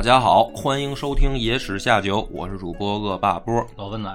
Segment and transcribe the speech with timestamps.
[0.00, 3.62] 大家好，欢迎收听《野史下酒》，我是主播恶霸波。
[3.76, 4.08] 老温仔，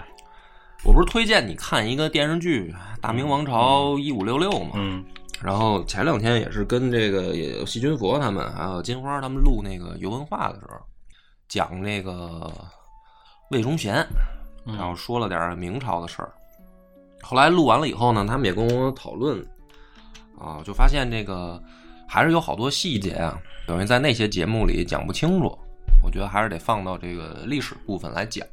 [0.83, 4.71] 我不是推荐你看一个电视剧《大明王朝一五六六》吗？
[4.73, 5.05] 嗯，
[5.43, 10.75] 然后前两天也是跟这个也有细菌佛他们，还有金花他们录那个游文化的时候，
[11.47, 12.51] 讲那个
[13.51, 14.03] 魏忠贤，
[14.65, 16.33] 嗯然后说了点明朝的事儿。
[17.21, 19.39] 后来录完了以后呢，他们也跟我讨论，
[20.39, 21.61] 啊，就发现这个
[22.07, 25.55] 还是有好多细节啊，等于在那些节目里讲不清楚。
[26.03, 28.47] 我觉得还是得放到这个历史部分来讲，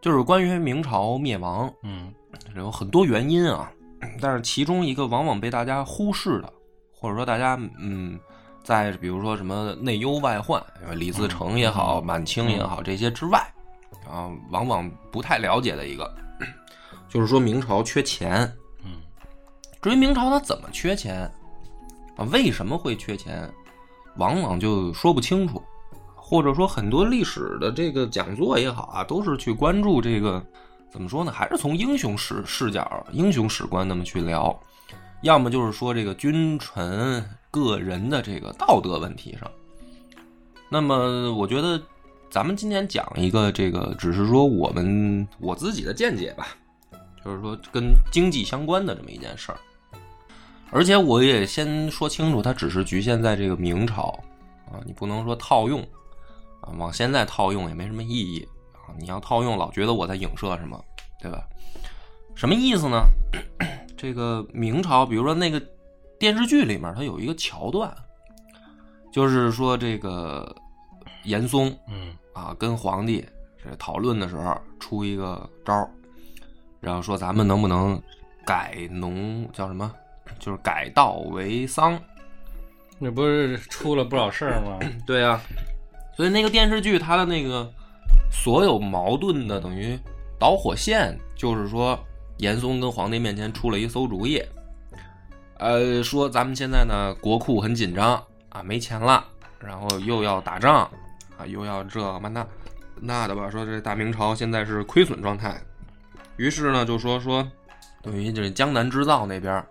[0.00, 2.12] 就是关于明朝灭亡，嗯。
[2.54, 3.72] 有很多原因啊，
[4.20, 6.52] 但是其中一个往往被大家忽视的，
[6.92, 8.20] 或者说大家嗯，
[8.62, 10.62] 在比如说什么内忧外患，
[10.94, 13.40] 李自成也好，满清也好这些之外，
[14.06, 16.14] 啊，往往不太了解的一个，
[17.08, 18.40] 就是说明朝缺钱。
[18.84, 18.92] 嗯，
[19.80, 21.22] 至于明朝它怎么缺钱
[22.16, 23.50] 啊，为什么会缺钱，
[24.16, 25.62] 往往就说不清楚，
[26.28, 30.44] 或者说很多历史的这个讲座也好啊，都是去关注这个
[30.90, 31.32] 怎么说呢？
[31.32, 34.54] 还是从英雄史视角、英雄史观那么去聊，
[35.22, 39.50] 要么就是说这个君臣个人的这个道德问题上。
[40.68, 41.82] 那么，我觉得
[42.28, 46.48] 咱们今天讲一个这个，只是说我们我自己的见解吧，
[47.24, 49.58] 就是说跟经济相关的这么一件事儿。
[50.70, 54.08] 而且我也先说清楚，它只是局限在这个明朝
[54.70, 55.82] 啊，你不能说套用
[56.68, 58.92] 啊，往现在套用也没什么意义啊。
[58.98, 60.82] 你要套用，老觉得我在影射什么，
[61.20, 61.42] 对吧？
[62.34, 63.02] 什么意思呢？
[63.96, 65.60] 这个明朝，比如说那个
[66.18, 67.92] 电视剧里面，它有一个桥段，
[69.10, 70.54] 就是说这个
[71.24, 73.26] 严嵩嗯啊跟皇帝
[73.62, 75.90] 这讨论的时候出一个招儿，
[76.80, 78.00] 然后说咱们能不能
[78.46, 79.92] 改农叫什么？
[80.38, 81.98] 就是改稻为桑。
[83.00, 84.78] 那不是出了不少事儿吗？
[85.06, 85.40] 对啊，
[86.18, 87.72] 所以那个电视剧它的那个
[88.28, 89.96] 所有矛盾的等于
[90.36, 91.96] 导火线，就是说
[92.38, 94.42] 严嵩跟皇帝面前出了一馊主意，
[95.58, 99.24] 呃，说咱们现在呢国库很紧张啊，没钱了，
[99.60, 100.90] 然后又要打仗
[101.36, 102.44] 啊，又要这嘛那
[103.00, 105.56] 那的吧，说这大明朝现在是亏损状态，
[106.36, 107.48] 于是呢就说说
[108.02, 109.64] 等于就是江南织造那边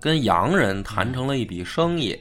[0.00, 2.18] 跟洋人谈成了一笔生意。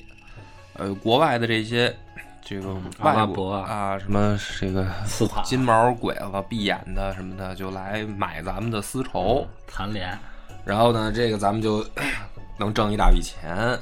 [0.74, 1.96] 呃，国外的这些
[2.44, 10.18] 这个阿拉外国伯啊啊，什么这个斯坦金毛鬼子、闭眼的什么的，就来买咱们的丝绸，残联，
[10.66, 11.86] 然后呢，这个咱们就
[12.60, 13.80] 能挣一大笔钱，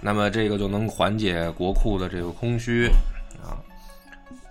[0.00, 2.86] 那么这个就能缓解国库的这个空虚。
[3.42, 3.58] 啊。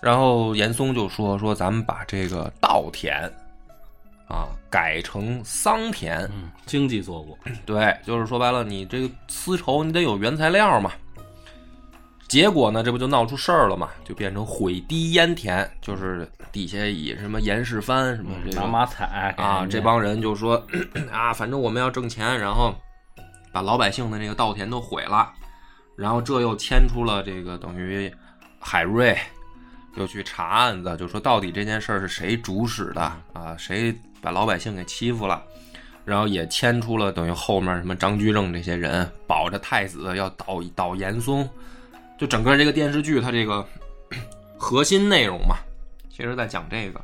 [0.01, 3.23] 然后严嵩就说说咱们把这个稻田
[4.28, 10.91] 啊改成桑田，嗯，经济作物，对，就是说白了，你这个丝绸你得有原材料嘛。
[12.34, 13.92] 结果呢，这不就闹出事儿了嘛？
[14.04, 20.56] 就变成毁堤淹田，就是底下以什么严世蕃什么这个拿马彩啊，这帮人就说
[21.14, 22.74] 啊，反正我们要挣钱，然后
[23.52, 25.32] 把老百姓的这个稻田都毁了，
[25.96, 28.12] 然后这又牵出了这个等于
[28.60, 29.16] 海瑞
[29.98, 33.02] 又去查案子，就说到底这件事儿是谁主使的
[33.34, 33.56] 啊？
[33.60, 35.40] 谁把老百姓给欺负了？
[36.04, 41.48] 然后也牵出了等于后面什么张居正这些人保着太子要倒倒严嵩，
[42.18, 43.66] 就整个这个电视剧它这个
[44.57, 45.56] 核心内容嘛，
[46.09, 47.01] 其实在讲这个。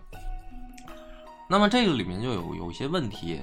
[1.49, 3.41] 那么这个里面就有有一些问题，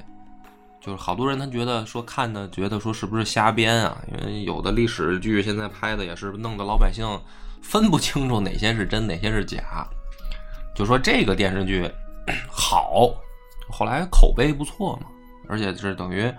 [0.80, 4.00] 就是好多人他觉得说看的觉得说是不是瞎编啊？
[4.12, 7.04] 因为有的历史剧现在拍的也是弄得老百姓
[7.60, 9.86] 分不清楚哪些是真哪些是假。
[10.74, 11.90] 就说这个电视剧
[12.48, 13.10] 好，
[13.68, 15.08] 后来口碑不错嘛，
[15.48, 16.32] 而且是等于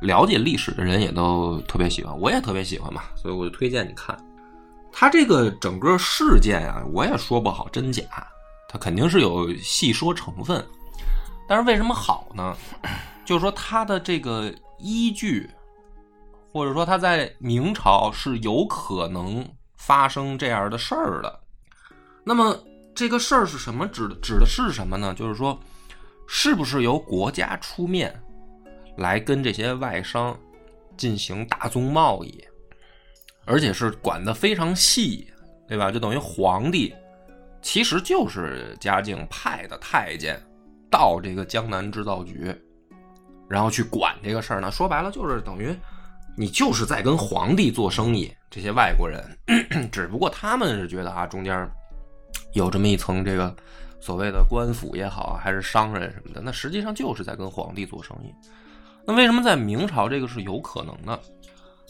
[0.00, 4.16] 了解历史的人也都特别喜欢，我也特别喜欢嘛，所以我就推荐你看。
[4.96, 8.04] 它这个整个事件啊，我也说不好真假，
[8.68, 10.64] 它肯定是有戏说成分。
[11.48, 12.56] 但是为什么好呢？
[13.24, 15.50] 就是说它的这个依据，
[16.52, 19.46] 或者说它在明朝是有可能
[19.76, 21.40] 发生这样的事儿的。
[22.22, 22.56] 那么
[22.94, 23.86] 这个事儿是什么？
[23.88, 25.12] 指的指的是什么呢？
[25.12, 25.58] 就是说，
[26.28, 28.14] 是不是由国家出面
[28.96, 30.38] 来跟这些外商
[30.96, 32.42] 进行大宗贸易，
[33.44, 35.26] 而且是管得非常细，
[35.68, 35.90] 对吧？
[35.90, 36.94] 就等于皇帝
[37.62, 40.40] 其实就是嘉靖派的太监
[40.90, 42.54] 到这个江南制造局，
[43.48, 44.70] 然后去管这个事儿呢。
[44.70, 45.74] 说白了就是等于
[46.36, 48.32] 你就是在跟皇帝做生意。
[48.50, 49.20] 这些外国人，
[49.90, 51.68] 只不过他们是觉得啊，中间
[52.52, 53.52] 有这么一层这个
[53.98, 58.32] 所谓的官府也好，还是商人什么的，那实际上就是在跟皇帝做生意。
[59.04, 61.18] 那为什么在明朝这个是有可能呢？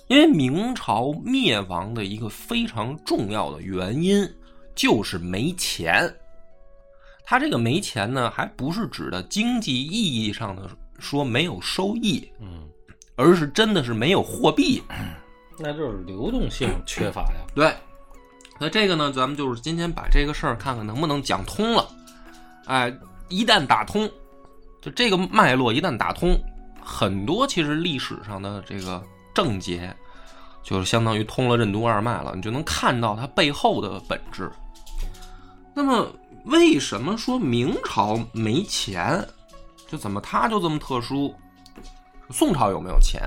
[0.07, 4.29] 因为明朝灭亡的一个非常重要的原因
[4.75, 6.15] 就是没钱。
[7.25, 10.69] 他这个没钱呢，还不是指的经济意义上的
[10.99, 12.69] 说没有收益，嗯，
[13.17, 14.83] 而是真的是没有货币。
[15.59, 17.47] 那就是流动性缺乏呀。
[17.55, 17.75] 对，
[18.61, 21.89] 那这个呢，咱们就是今天把这个事儿看看能不能讲通了。
[22.67, 22.95] 哎，
[23.29, 24.11] 一旦打通，
[24.83, 26.39] 就这个脉络一旦打通，
[26.83, 29.03] 很多其实历史上的这个
[29.35, 29.95] 症结，
[30.63, 34.51] 就是相当于通了任督二脉了，你就能看到它背后的本质。
[35.75, 36.07] 那么，
[36.45, 39.27] 为什么说明朝没钱？
[39.89, 41.35] 就怎么它就这么特殊？
[42.31, 43.21] 宋朝有没有钱？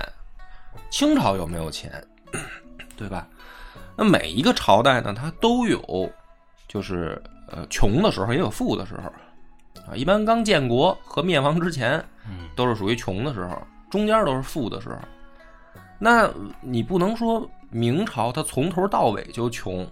[0.90, 2.02] 清朝有没有钱？
[2.96, 3.28] 对吧？
[3.96, 6.10] 那每一个朝代呢，它都有，
[6.66, 9.02] 就是呃穷的时候，也有富的时候
[9.84, 9.94] 啊。
[9.94, 13.60] 一般刚建国和灭亡之前，嗯，都是属于穷的时候，
[13.90, 14.96] 中间都是富的时候。
[15.98, 19.86] 那你不能说明朝它从头到尾就穷，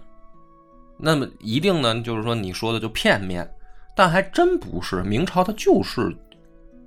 [0.97, 3.49] 那么一定呢，就是说你说的就片面，
[3.95, 6.15] 但还真不是，明朝它就是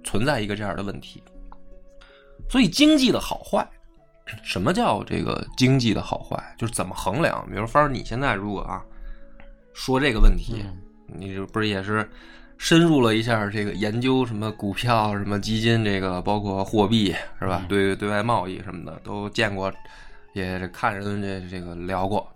[0.02, 1.22] 存在一个这样的问题。
[2.48, 3.68] 所以经济的好坏。
[4.44, 6.54] 什么叫这个经济的好坏？
[6.56, 7.44] 就是怎么衡量？
[7.50, 8.80] 比如，方儿，你现在如果啊
[9.74, 10.64] 说这个问题，
[11.06, 12.08] 你这不是也是
[12.60, 17.64] 深入了一下这个研究什么股票、什么基金，这个包括货币是吧？
[17.70, 19.72] 对对外贸易什么的都见过，
[20.34, 22.30] 也看人这这个聊过。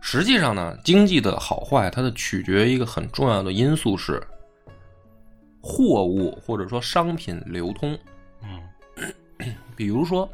[0.00, 4.20] 实际上呢，经济的好坏，它的取决于一个很重要的因素是
[5.62, 7.96] 货物或者说商品流通。
[8.42, 10.28] 嗯，比如说。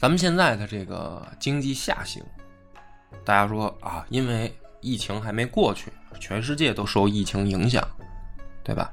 [0.00, 2.20] 咱们现在的这个经济下行，
[3.24, 7.86] 大家说啊，因为疫情还没过去，全世界都受疫情影响，
[8.62, 8.90] 对吧？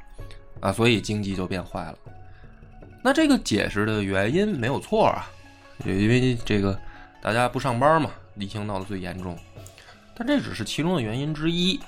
[0.60, 1.98] 啊，所以经济就变坏了。
[3.04, 5.30] 那这个解释的原因没有错啊，
[5.86, 6.78] 因为这个
[7.22, 9.38] 大家不上班嘛，疫情闹得最严重。
[10.16, 11.80] 但这只是其中的原因之一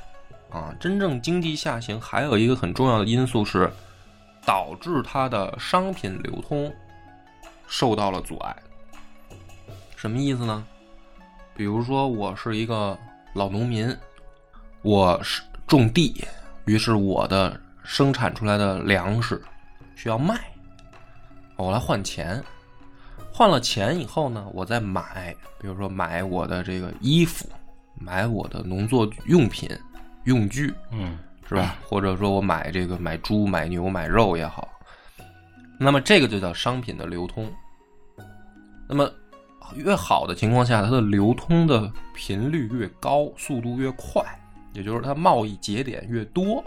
[0.50, 3.70] 啊，真正经济下行还有一个很重要的因素是，
[4.46, 6.74] 导致它的商品流通
[7.68, 8.56] 受到了阻碍。
[9.98, 10.66] 什么意思呢？
[11.54, 12.98] 比如说，我是一个
[13.34, 13.94] 老农民，
[14.84, 16.26] 我是种地，
[16.66, 19.42] 于是我的生产出来的粮食
[19.96, 20.40] 需要卖，
[21.56, 22.44] 我来换钱，
[23.32, 27.48] 换了钱以后呢，我再买，比如说买我的这个衣服，
[27.96, 29.70] 买我的农作用品、
[30.24, 31.18] 用具，嗯，
[31.48, 31.76] 是吧？
[31.88, 34.68] 或者说我买这个买猪、买牛、买肉也好，
[35.78, 37.52] 那么这个就叫商品的流通，
[38.88, 39.10] 那么。
[39.76, 44.22] 越好的情况下，它的流通的频率越高，速度越快，
[44.74, 46.64] 也就是它贸易节点越多，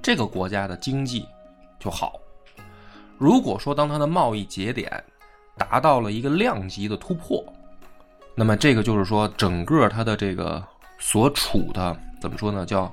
[0.00, 1.26] 这个国家的经济
[1.78, 2.20] 就好。
[3.18, 5.02] 如果说当它的贸易节点
[5.56, 7.44] 达到了一个量级的突破，
[8.34, 10.62] 那么这个就是说整个它的这个
[10.98, 12.64] 所处的怎么说呢？
[12.64, 12.92] 叫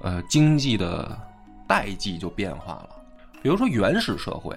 [0.00, 1.18] 呃经济的
[1.66, 2.88] 代际就变化了。
[3.42, 4.56] 比如说原始社会，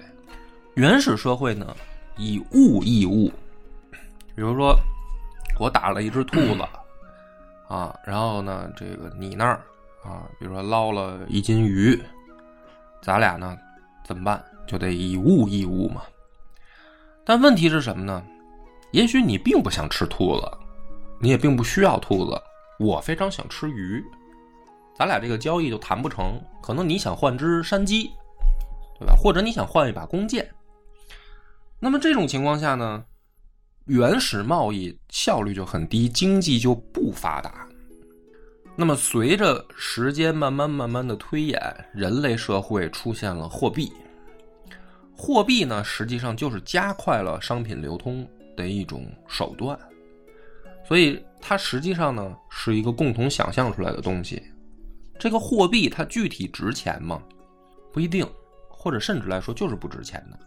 [0.74, 1.76] 原始社会呢
[2.18, 3.32] 以物易物。
[4.36, 4.76] 比如说，
[5.58, 6.68] 我打了一只兔子，
[7.76, 9.62] 啊，然后呢，这个你那儿
[10.02, 12.02] 啊，比如说捞了一斤鱼，
[13.02, 13.58] 咱俩呢
[14.06, 14.42] 怎么办？
[14.66, 16.02] 就得以物易物嘛。
[17.26, 18.24] 但问题是什么呢？
[18.92, 20.50] 也许你并不想吃兔子，
[21.20, 22.42] 你也并不需要兔子，
[22.80, 24.02] 我非常想吃鱼，
[24.98, 26.42] 咱俩这个交易就谈不成。
[26.62, 28.10] 可能你想换只山鸡，
[28.98, 29.14] 对吧？
[29.22, 30.50] 或者你想换一把弓箭。
[31.78, 33.04] 那么这种情况下呢？
[33.86, 37.68] 原始贸易效率就很低，经济就不发达。
[38.76, 41.62] 那么，随着时间慢慢慢慢的推演，
[41.94, 43.94] 人类社会出现了货币。
[45.16, 48.28] 货币呢，实际上就是加快了商品流通
[48.58, 49.78] 的一种手段。
[50.84, 54.42] 所以，它实际上呢是一个共同想象出来的东西。
[55.20, 57.22] 这个货币它具体值钱吗？
[57.94, 58.28] 不一定，
[58.68, 60.40] 或者甚至来说就是不值钱的。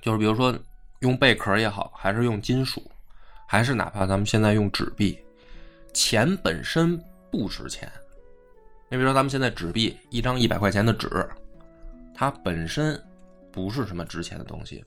[0.00, 0.58] 就是比如说。
[1.04, 2.82] 用贝壳也好，还是用金属，
[3.46, 5.18] 还是哪怕咱们现在用纸币，
[5.92, 6.98] 钱本身
[7.30, 7.86] 不值钱。
[8.88, 11.28] 你比如说，咱们现在纸币一张一百块钱的纸，
[12.14, 12.98] 它本身
[13.52, 14.82] 不是什么值钱的东西，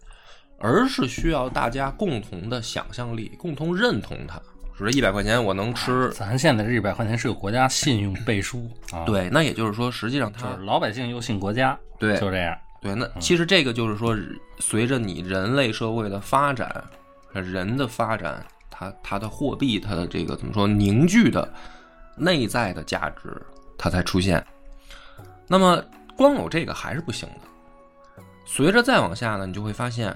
[0.57, 4.41] 而是需要大家共同的想象力，共同认同它，
[4.75, 6.09] 说这一百块钱我能吃。
[6.13, 12.57] 咱现在这一百块钱是个国家信用背书啊，，对，那也就是说，实际上它就是老百姓又信国家，对就这样。
[12.79, 14.15] 对，那其实这个就是说，
[14.59, 16.83] 随着你人类社会的发展，
[17.31, 21.51] 人的发展，它它的货币，它的这个怎么说凝聚的
[22.15, 23.35] 内在的价值，
[23.77, 24.45] 它才出现。
[25.47, 25.83] 那么
[26.15, 28.13] 光有这个还是不行的。
[28.45, 30.15] 随着再往下呢，你就会发现，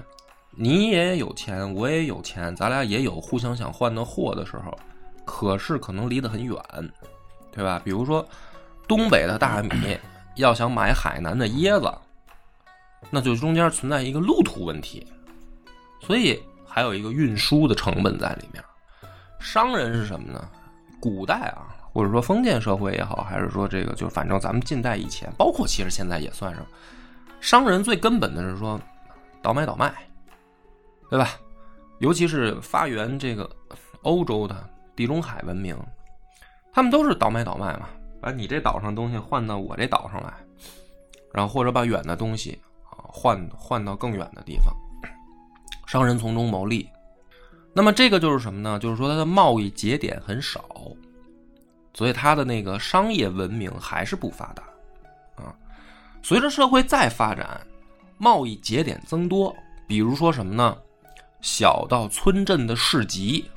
[0.52, 4.78] 你也有钱，我也有钱，咱俩也有互相想换的货的时候，
[5.24, 6.56] 可是可能离得很远，
[7.50, 7.82] 对吧？
[7.84, 8.24] 比如说
[8.86, 9.98] 东北的大米
[10.36, 11.92] 要想买海南的椰子。
[13.10, 15.06] 那就中间存在一个路途问题，
[16.00, 18.62] 所以还有一个运输的成本在里面。
[19.38, 20.48] 商人是什么呢？
[21.00, 26.64] 古代啊，或者说封建社会也好，还是说这个，就反正咱们近代以前，包括其实现在也算上，
[27.40, 28.80] 商人最根本的是说
[29.42, 29.92] 倒买倒卖，
[31.10, 31.30] 对吧？
[31.98, 33.48] 尤其是发源这个
[34.02, 35.76] 欧洲的地中海文明，
[36.72, 37.88] 他们都是倒买倒卖嘛，
[38.20, 40.32] 把你这岛上东西换到我这岛上来，
[41.32, 42.58] 然后或者把远的东西。
[43.14, 44.74] 换换到更远的地方，
[45.86, 46.88] 商人从中牟利。
[47.74, 48.78] 那么这个就是什么呢？
[48.78, 50.64] 就是说它的贸易节点很少，
[51.92, 54.62] 所以它的那个商业文明还是不发达
[55.42, 55.54] 啊。
[56.22, 57.60] 随着社会再发展，
[58.16, 59.54] 贸易节点增多，
[59.86, 60.76] 比如说什么呢？
[61.42, 63.50] 小到村镇的市集，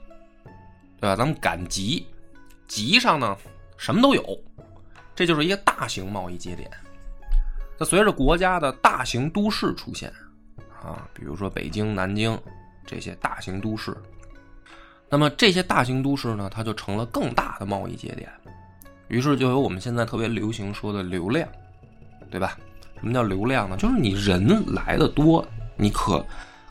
[1.00, 1.16] 对吧？
[1.16, 2.06] 咱们赶集，
[2.68, 3.38] 集上呢
[3.78, 4.24] 什么都有，
[5.16, 6.70] 这就是一个大型贸易节点。
[7.78, 10.12] 那随着国家的大型都市出现，
[10.82, 12.40] 啊，比如说北京、南京
[12.86, 13.96] 这些大型都市，
[15.10, 18.32] 那么这些大型都市呢，它就成了更大的贸易节点，
[19.08, 21.48] 于是就有我们现在特别流行说的流量，
[22.32, 22.58] 对吧？
[22.98, 23.76] 什么叫流量呢？
[23.78, 26.26] 就是你人来的多，你可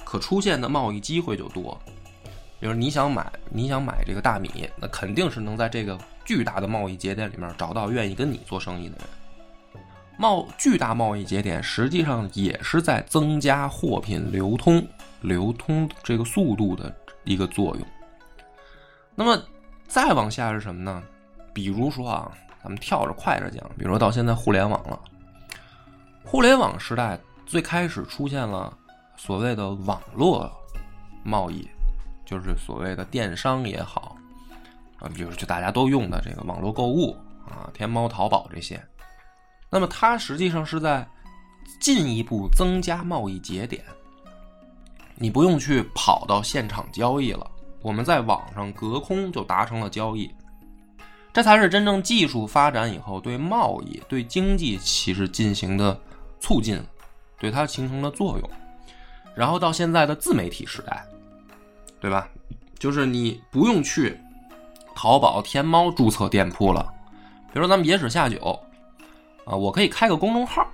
[0.04, 1.78] 可出现的贸易机会就多。
[2.58, 9.06] 比如你想买，你想买这个大米，那肯定是能在这个巨大的贸易节点里面找到愿意跟你做生意的人。
[10.16, 14.86] 贸巨大贸易节点实际上也是在增加货品流通、
[15.20, 16.94] 流通这个速度的
[17.24, 17.86] 一个作用。
[19.14, 19.42] 那么
[19.86, 21.02] 再往下是什么呢？
[21.52, 24.98] 比如说啊，咱们跳着快着讲，比如说到现在互联网了，
[26.24, 28.76] 互联网时代最开始出现了
[29.16, 30.50] 所谓的网络
[31.22, 31.68] 贸易，
[32.24, 34.16] 就是所谓的电商也好
[34.98, 37.16] 啊，比如就大家都用的这个网络购物
[37.48, 38.80] 啊，天猫、淘宝这些。
[39.70, 41.06] 那么它实际上是在
[41.80, 43.84] 进一步增加贸易节点，
[45.16, 47.50] 你不用去跑到现场交易了，
[47.82, 50.32] 我们在网上隔空就达成了交易，
[51.32, 56.00] 这才是真正技术发展以后对贸易、对经济其实进行的
[56.38, 56.80] 促进，
[57.38, 58.50] 对它形成的作用。
[59.34, 61.04] 然后到现在的自媒体时代，
[62.00, 62.28] 对吧？
[62.78, 64.16] 就是你不用去
[64.94, 66.92] 淘宝、天猫注册店铺了，
[67.52, 68.60] 比如说咱们野史下酒。
[69.44, 70.66] 啊，我可以开个公众号，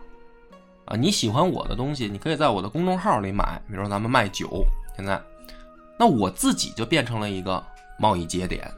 [0.84, 3.60] 啊，你喜欢我的东西，你可以在我的公众号里买。
[3.68, 4.64] 比如咱们卖酒，
[4.96, 5.20] 现在，
[5.98, 7.62] 那我自己就变成了一个
[7.98, 8.70] 贸易节点。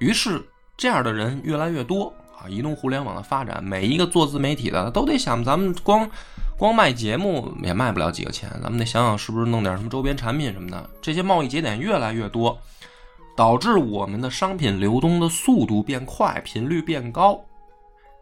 [0.00, 0.42] 于是
[0.76, 6.08] 这样的人越来越多啊，移动互联网的发展，每一个做自媒体的都得想，咱们光
[6.56, 10.88] 光卖节目也卖不了几个钱，咱们得想想是不是弄点什么周边产品什么的。
[11.02, 12.56] 这些贸易节点越来越多，
[13.36, 17.44] 导致我们的商品流动的速度变快，频率变高。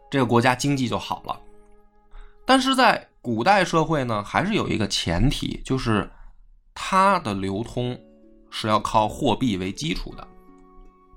[0.09, 1.37] 这个国家经济就好了，
[2.45, 6.09] 但是在古代社会呢，还是有一个前提，就是
[6.73, 7.99] 它的流通
[8.49, 10.25] 是要靠货币为基础的。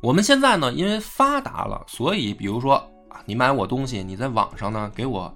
[0.01, 2.75] 我们现在呢，因为发达了，所以比如说
[3.09, 5.33] 啊，你买我东西，你在网上呢给我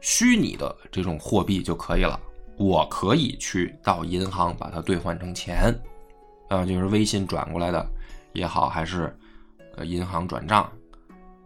[0.00, 2.18] 虚拟的这种货币就可以了，
[2.58, 5.72] 我可以去到银行把它兑换成钱，
[6.48, 7.86] 啊，就是微信转过来的
[8.32, 9.16] 也好，还是
[9.76, 10.68] 呃银行转账，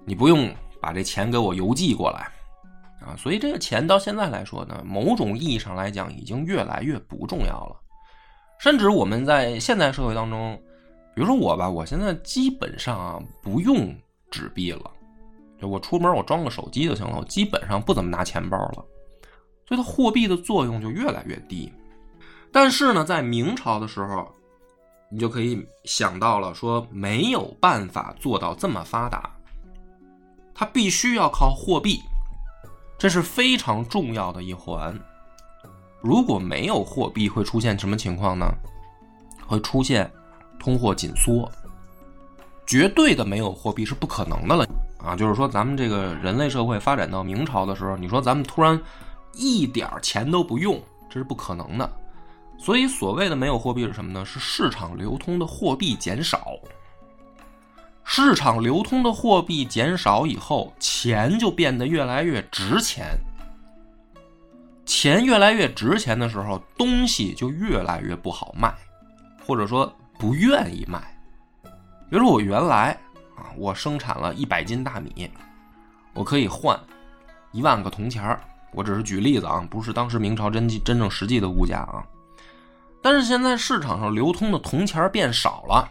[0.07, 0.50] 你不用。
[0.81, 2.29] 把这钱给我邮寄过来，
[3.01, 7.77] 啊，所以这个钱到现在来说呢，某种意义上来讲，已经越来越不重要了。
[8.59, 10.61] 甚至我们在现代社会当中，
[11.15, 13.95] 比如说我吧，我现在基本上啊不用
[14.31, 14.91] 纸币了，
[15.61, 18.85] 就我出门我装个手机就行了，我基本上不怎么拿钱包了，
[19.67, 21.73] 所以它货币的作用就越来越低。
[22.53, 24.29] 但是呢，在明朝的时候，
[25.11, 29.31] 你就可以想到了，说没有办法做到这么发达。
[30.61, 32.02] 它必须要靠货币，
[32.99, 34.95] 这是非常重要的一环。
[36.02, 38.45] 如果没有货币，会出现什么情况呢？
[39.47, 40.12] 会出现
[40.59, 41.50] 通货紧缩，
[42.67, 44.67] 绝对的没有货币是不可能的了
[45.02, 45.17] 啊！
[45.17, 48.79] 就是说，咱们这个人类社会发展到明朝的时候，你说咱们突然
[49.33, 51.90] 一点钱都不用，这是不可能的。
[52.59, 54.26] 所以，所谓的没有货币是什么呢？
[54.26, 56.52] 是市场流通的货币减少，
[58.04, 63.19] 市场流通的货币减少以后，钱就变得越来越值钱。
[64.85, 68.75] 钱越来越值钱的时候，东西就越来越不好卖，
[69.47, 71.16] 或者说不愿意卖。
[71.62, 72.90] 比如说，我原来
[73.37, 75.30] 啊，我生产了一百斤大米，
[76.12, 76.78] 我可以换
[77.52, 78.40] 一万个铜钱儿。
[78.73, 82.02] 我只是举例子啊，不是当时明朝真真正实际的物价啊。
[83.00, 85.88] 但是现在市场上流通的铜钱变少了，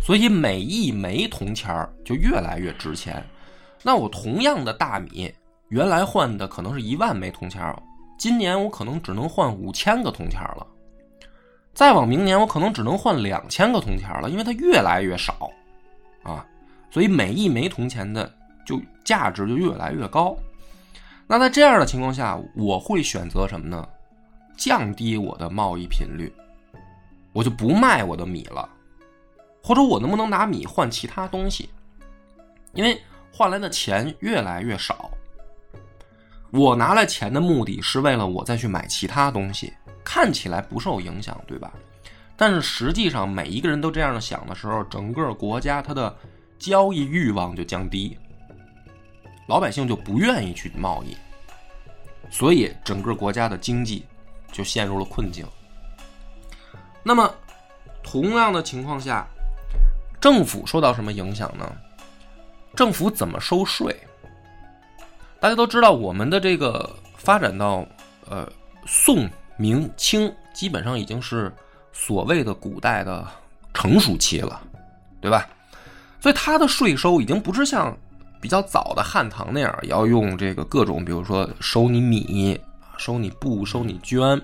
[0.00, 3.24] 所以每一枚铜钱儿就越来越值钱。
[3.82, 5.32] 那我同样的大米，
[5.68, 7.80] 原来换的可能是一万枚铜钱儿，
[8.18, 10.66] 今年我可能只能换五千个铜钱儿了。
[11.72, 15.50] 再往明年，我可能只能换两千个铜钱了，因为它越来越少
[16.22, 16.44] 啊。
[16.90, 18.30] 所以每一枚铜钱的
[18.66, 20.36] 就价值就越来越高。
[21.26, 23.86] 那在这样的情况下，我会选择什么呢？
[24.56, 26.30] 降低我的贸易频率，
[27.32, 28.68] 我就不卖我的米了，
[29.62, 31.70] 或者我能不能拿米换其他东西？
[32.72, 33.00] 因为
[33.32, 35.10] 换来的钱越来越少，
[36.50, 39.72] 我拿来钱的目的是为了我再去买其他东西，
[40.04, 41.72] 看起来不受影响，对吧？
[42.36, 46.16] 但是实际上，每一个人都这样想的时候，整个国家它的
[46.58, 48.16] 交易欲望就降低。
[49.46, 51.16] 老百姓就不愿意去贸易，
[52.30, 54.06] 所以整个国家的经济
[54.52, 55.44] 就陷入了困境。
[57.02, 57.34] 那么，
[58.02, 59.28] 同样的情况下，
[60.20, 61.70] 政府受到什么影响呢？
[62.76, 63.96] 政府怎么收税？
[65.40, 67.86] 大家都知道，我们的这个发展到
[68.28, 68.46] 呃
[68.86, 71.52] 宋、明、清，基本上已经是
[71.92, 73.26] 所谓的古代的
[73.72, 74.60] 成熟期了，
[75.20, 75.48] 对吧？
[76.20, 77.96] 所以它的税收已经不是像。
[78.42, 82.58] 比较早的汉唐那样，要用这个各种，比如说收你米、
[82.96, 84.40] 收你布、收你绢。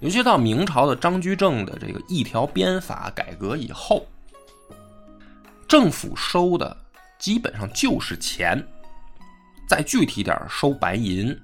[0.00, 4.06] 尤其到明朝的张居正的这个一条鞭法改革以后，
[5.68, 6.76] 政府收的
[7.18, 8.64] 基本上就是钱，
[9.68, 11.36] 再具体点收白银。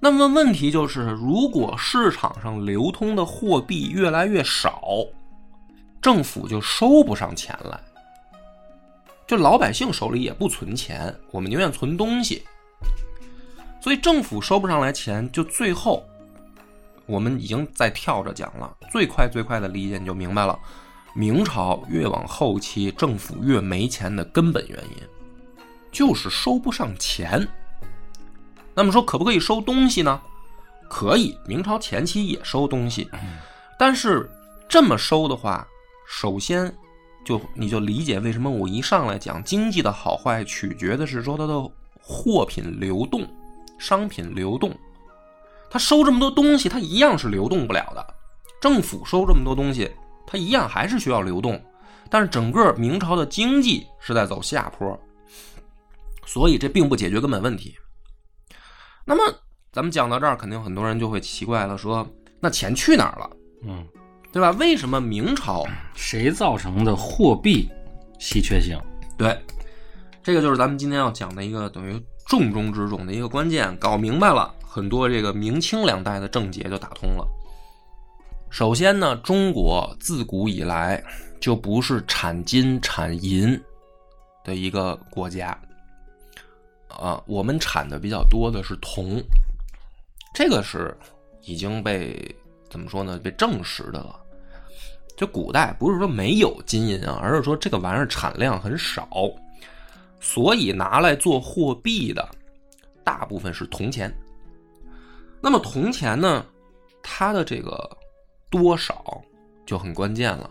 [0.00, 4.80] 那么问题就是，如果市场上流通的货币越来越少，
[6.00, 7.80] 政府就收不上钱来。
[9.26, 12.44] 就老百姓手里也不存钱，我们宁愿存东西，
[13.80, 16.02] 所以政府收不上来钱，就最后
[17.04, 18.74] 我们已经在跳着讲了。
[18.90, 20.56] 最快最快的理解你就明白了，
[21.14, 25.08] 明朝越往后期，政府越没钱的根本原因
[25.90, 27.46] 就是收不上钱。
[28.74, 30.20] 那么说可不可以收东西呢？
[30.88, 33.08] 可以，明朝前期也收东西，
[33.78, 34.30] 但是
[34.68, 35.66] 这么收的话，
[36.06, 36.72] 首先。
[37.24, 43.28] 就你就理解为什么我一上来讲经济的好坏取决的是说它的货品流动、
[43.78, 44.74] 商品流动，
[45.68, 48.14] 它收这么多东西，它一样是流动不了的。
[48.62, 49.90] 政府收这么多东西，
[50.30, 51.58] 它一样还是需要流动，
[52.10, 55.00] 但是整个明朝的经济是在走下坡，
[56.26, 57.74] 所以这并不解决根本问题。
[59.06, 59.22] 那么
[59.72, 62.06] 咱们讲到这儿，肯定很多人就会奇怪了，说
[62.40, 63.30] 那钱去哪儿了？
[63.62, 63.86] 嗯。
[64.30, 64.50] 对吧？
[64.60, 67.66] 为什么明朝 谁造成的货币
[68.20, 68.78] 稀缺性？
[69.16, 69.36] 对，
[70.22, 73.74] 这个就是咱们今天要讲的一个等于重中之重的一个关键。
[73.78, 77.26] 搞明白了，很多这个明清两代的症结就打通了。
[78.50, 81.02] 首先呢，中国自古以来
[81.40, 83.60] 就不是产金产银
[84.44, 85.58] 的一个国家，
[86.88, 89.22] 啊，我们产的比较多的是铜，
[90.34, 90.96] 这个是
[91.42, 92.34] 已经被。
[92.70, 93.18] 怎么说呢？
[93.18, 94.20] 被证实的了。
[95.16, 99.08] 就古代不是说没有金银啊，而是说这个玩意儿产量很少，
[100.20, 102.28] 所以拿来做货币的
[103.02, 104.14] 大部分是铜钱。
[105.40, 106.44] 那么铜钱呢，
[107.02, 107.88] 它的这个
[108.50, 109.22] 多少
[109.66, 110.50] 就很关键了。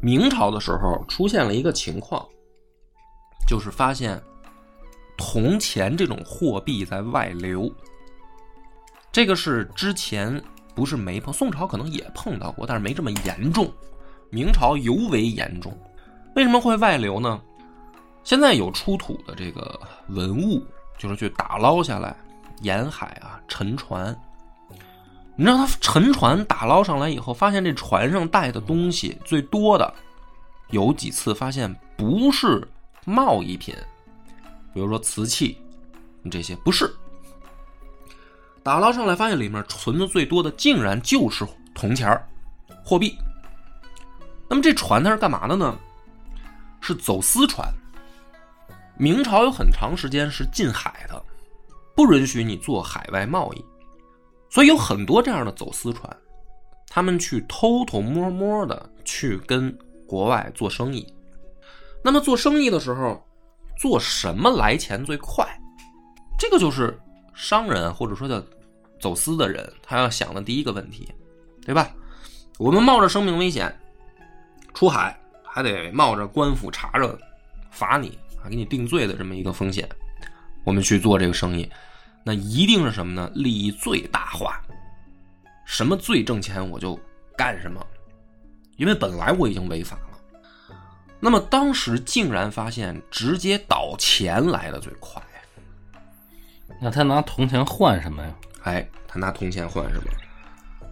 [0.00, 2.26] 明朝的时候出现了一个情况，
[3.46, 4.20] 就是发现
[5.16, 7.70] 铜钱这种货币在外流，
[9.10, 10.42] 这个是之前。
[10.74, 13.70] 不是没碰，宋朝可能也碰到过，但是没这么严重。
[14.30, 15.70] 明朝尤为严重。
[16.34, 17.38] 为什么会外流呢？
[18.24, 22.16] 现在有出土的这个文物，就是去打捞下来，
[22.62, 24.18] 沿海啊沉船。
[25.34, 29.94] 你知道他沉船打捞上来以后，发现这船上带的东西最多的，
[30.70, 32.66] 有几次发现不是
[33.04, 33.74] 贸易品，
[34.74, 35.58] 比如说瓷器，
[36.30, 36.94] 这些不是。
[38.62, 42.08] 打捞上来，发现里面存的最多的，竟然就是铜钱、
[42.84, 43.16] 货币。
[44.48, 45.76] 那么这船它是干嘛的呢？
[46.80, 47.66] 是走私船。
[48.98, 51.20] 明朝有很长时间是禁海的，
[51.96, 53.64] 不允许你做海外贸易，
[54.52, 56.14] 所以有很多这样的走私船，
[56.88, 59.74] 他们去偷偷摸摸的去跟
[60.06, 61.10] 国外做生意。
[62.04, 63.26] 那么做生意的时候，
[63.80, 65.46] 做什么来钱最快？
[66.38, 67.00] 这个就是
[67.32, 68.44] 商人或者说叫
[69.00, 71.10] 走私的人他要想的第一个问题，
[71.64, 71.90] 对吧？
[72.58, 73.74] 我们冒着生命危险
[74.74, 77.18] 出海，还得冒着官府查着
[77.70, 79.88] 罚你啊，给你定罪的这么一个风险，
[80.62, 81.66] 我们去做这个生意，
[82.24, 83.30] 那一定是什么呢？
[83.34, 84.60] 利益最大化，
[85.64, 86.98] 什么最挣钱我就
[87.36, 87.84] 干什么，
[88.76, 90.18] 因为本来我已经违法了。
[91.18, 95.22] 那么当时竟然发现，直接倒钱来的最快。
[96.80, 98.34] 那他拿铜钱换什么呀？
[98.62, 100.04] 哎，他拿铜钱换什么？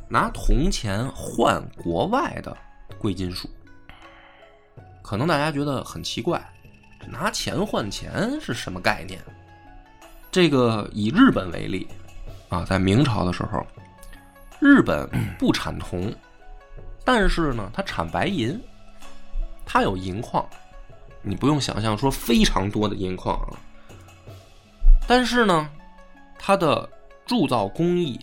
[0.08, 2.56] 拿铜钱换国外的
[2.98, 3.48] 贵金属。
[5.02, 6.40] 可能大家觉得很奇怪，
[7.08, 9.20] 拿钱换钱是什么概念？
[10.30, 11.88] 这个以日本为例
[12.48, 13.66] 啊，在明朝的时候，
[14.60, 16.14] 日本不产铜，
[17.04, 18.60] 但是呢，它产白银，
[19.66, 20.48] 它有银矿，
[21.22, 23.58] 你不用想象说非常多的银矿啊，
[25.08, 25.68] 但是呢，
[26.38, 26.88] 它的
[27.26, 28.18] 铸造工艺，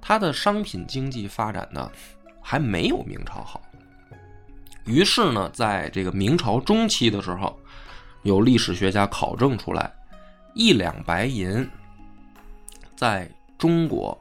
[0.00, 1.90] 它的商品经济发展呢，
[2.40, 3.62] 还没有明朝好。
[4.84, 7.56] 于是呢，在这个明朝中期的时候，
[8.22, 9.90] 有历史学家考证出来，
[10.54, 11.68] 一两白银
[12.96, 14.16] 在中国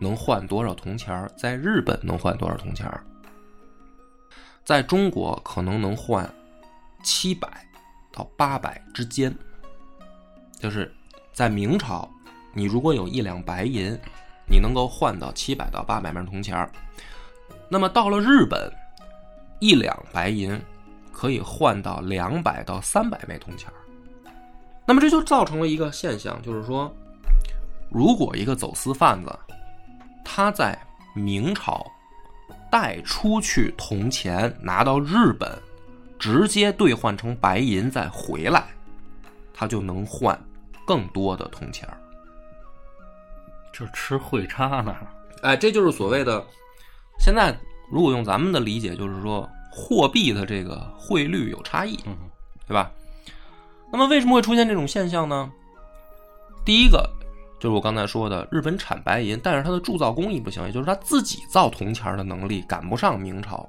[0.00, 3.02] 能换多少铜钱儿，在日本能换多少铜钱儿？
[4.64, 6.32] 在中国可能能换
[7.02, 7.66] 七百
[8.12, 9.36] 到八百之间，
[10.60, 10.94] 就是
[11.32, 12.08] 在明朝，
[12.52, 13.98] 你如果有一两白银，
[14.48, 16.70] 你能够换到七百到八百枚铜钱儿。
[17.68, 18.72] 那么到了日本，
[19.58, 20.60] 一两白银
[21.10, 23.81] 可以换到两百到三百枚铜钱儿。
[24.84, 26.92] 那么这就造成了一个现象，就是说，
[27.90, 29.38] 如果一个走私贩子
[30.24, 30.78] 他在
[31.14, 31.86] 明朝
[32.70, 35.56] 带出去铜钱拿到日本，
[36.18, 38.66] 直接兑换成白银再回来，
[39.52, 40.38] 他就能换
[40.86, 41.96] 更多的铜钱儿。
[43.72, 44.94] 就吃汇差呢。
[45.42, 46.44] 哎，这就是所谓的，
[47.18, 47.56] 现在
[47.90, 52.16] 如果用咱们的理解，就是说货币的这个汇率有差异，嗯，
[52.66, 52.90] 对吧？
[53.92, 55.52] 那么为什么会出现这种现象呢？
[56.64, 57.08] 第一个
[57.60, 63.68] 就是我刚才说的，日本产白银，但是它的铸造工艺不行，也就是它自己造铜钱的能力赶不上明朝，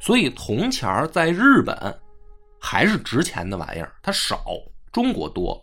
[0.00, 1.76] 所以铜钱在日本
[2.58, 4.42] 还是值钱的玩意儿，它少，
[4.90, 5.62] 中国多。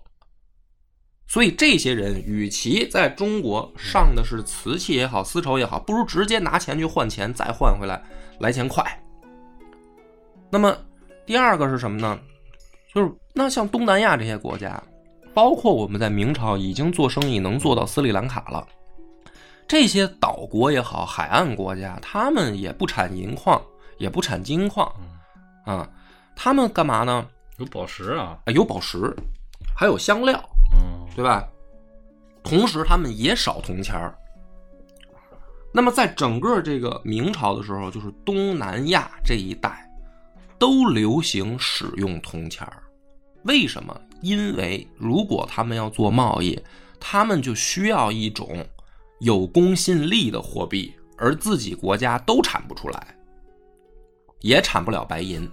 [1.28, 7.99] 所以这些人与其在中国上的是瓷器也好，丝绸也好，不如直接拿钱去换钱，再换回来，
[8.39, 8.86] 来钱快。
[10.51, 10.78] 那么
[11.25, 12.19] 第二个是什么呢？
[12.96, 14.82] 就是那像东南亚这些国家，
[15.34, 18.66] 包括我们在明朝已经做生意能做到斯里兰卡了，
[19.68, 23.62] 这些岛国也好，海岸国家，他们也不产银矿，
[23.98, 24.90] 也不产金矿，
[25.66, 25.90] 啊，
[26.38, 27.28] 他们干嘛呢？
[27.58, 29.14] 有宝石啊，啊有宝石，
[29.76, 30.42] 还有香料，
[30.74, 31.46] 嗯，对吧？
[32.44, 34.16] 同时，他们也少铜钱儿。
[35.74, 39.86] 那么，在整个这个明朝的时候，就是东南亚这一带
[40.58, 42.84] 都流行使用铜钱儿。
[43.46, 44.00] 为什么？
[44.22, 46.60] 因为如果他们要做贸易，
[47.00, 48.66] 他们就需要一种
[49.20, 53.16] 有公信力的货币，而自己国家都产不出来，
[54.42, 55.48] 也产不了白银。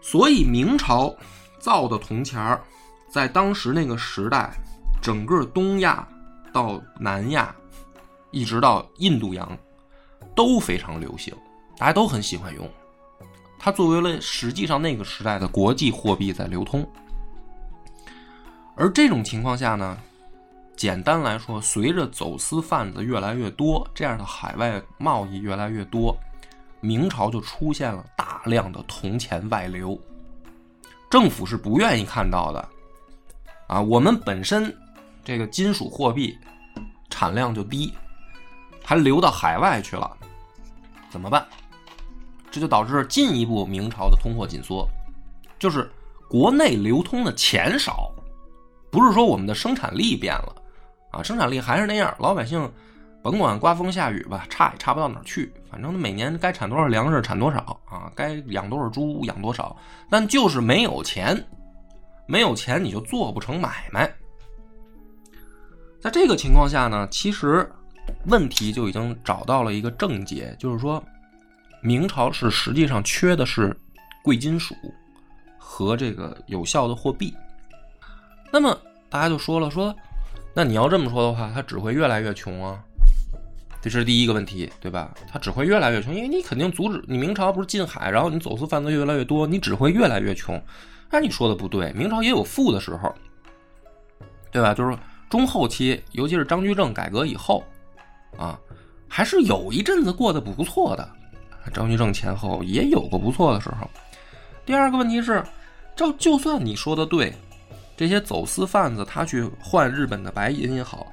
[0.00, 1.14] 所以，明朝
[1.58, 2.62] 造的铜钱儿，
[3.10, 4.52] 在当时那个时代，
[5.02, 6.06] 整个东亚
[6.52, 7.54] 到南亚，
[8.30, 9.58] 一直到印度洋，
[10.36, 11.34] 都非常流行，
[11.76, 12.70] 大家都很喜欢用。
[13.62, 16.84] 它作为了实际上那个时代的国际货币在流通。
[18.74, 19.98] 而这种情况下呢，
[20.74, 26.18] 简单来说，随着走私贩子越来越多，这样的海外贸易越来越多，
[26.80, 30.00] 明朝就出现了大量的铜钱外流。
[31.10, 32.68] 政府是不愿意看到的，
[33.66, 34.74] 啊，我们本身
[35.22, 36.34] 这个金属货币
[37.10, 37.92] 产量就低，
[38.82, 40.16] 还流到海外去了，
[41.10, 41.46] 怎么办？
[42.50, 44.88] 这就导致进一步明朝的通货紧缩，
[45.58, 45.88] 就是
[46.28, 48.12] 国内流通的钱少，
[48.90, 50.54] 不是说我们的生产力变了，
[51.12, 52.68] 啊，生产力还是那样，老百姓
[53.22, 57.58] 甭管刮风下雨吧，差也差不到哪儿去，反正每年该产多少粮食产多少
[57.88, 59.76] 啊，该养多少猪养多少，
[60.10, 61.40] 但就是没有钱，
[62.26, 64.12] 没有钱你就做不成买卖。
[66.00, 67.70] 在这个情况下呢，其实
[68.26, 71.00] 问题就已经找到了一个症结，就是说。
[71.80, 73.76] 明朝是实际上缺的是
[74.22, 74.74] 贵金属
[75.58, 77.34] 和这个有效的货币。
[78.52, 78.76] 那么
[79.08, 79.94] 大家就说了，说
[80.52, 82.78] 那你要这么说的话，它只会越来越穷啊。
[83.82, 85.14] 这是第一个问题，对吧？
[85.26, 90.62] 它只会越来越穷，因为你肯定阻止你明朝不是禁海，然后你走私犯罪越来越多，你只会越来越穷。
[91.10, 93.14] 那你说的不对，明朝也有富的时候，
[94.52, 94.74] 对吧？
[94.74, 94.94] 就是
[95.30, 97.64] 中后期，尤其是张居正改革以后，
[98.36, 98.60] 啊，
[99.08, 101.10] 还是有一阵子过得不错的。
[101.72, 103.88] 张居正前后也有过不错的时候。
[104.64, 105.42] 第二个问题是，
[105.96, 107.32] 就就算你说的对，
[107.96, 111.06] 这些走私贩子他去换日本的白银也好，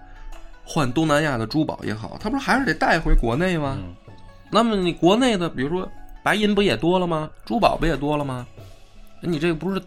[0.63, 3.77] 换东南亚的珠宝也好，他不是还是得带回国内吗？
[4.49, 5.89] 那么你国内的，比如说
[6.23, 7.29] 白银不也多了吗？
[7.45, 8.45] 珠宝不也多了吗？
[9.21, 9.81] 你这个不是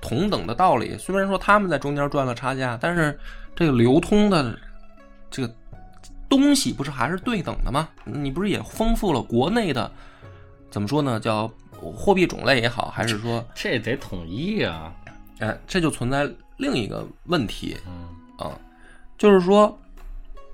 [0.00, 0.98] 同等的道理？
[0.98, 3.18] 虽然说他们在中间赚了差价，但是
[3.54, 4.58] 这个流通的
[5.30, 5.54] 这个
[6.32, 7.86] 东西不是还是对等的吗？
[8.04, 9.92] 你不是也丰富了国内的？
[10.70, 11.20] 怎么说呢？
[11.20, 11.46] 叫
[11.94, 14.90] 货币种类也好，还是说这得统一啊？
[15.40, 18.58] 哎，这就存在另一个问题嗯啊，
[19.18, 19.78] 就是说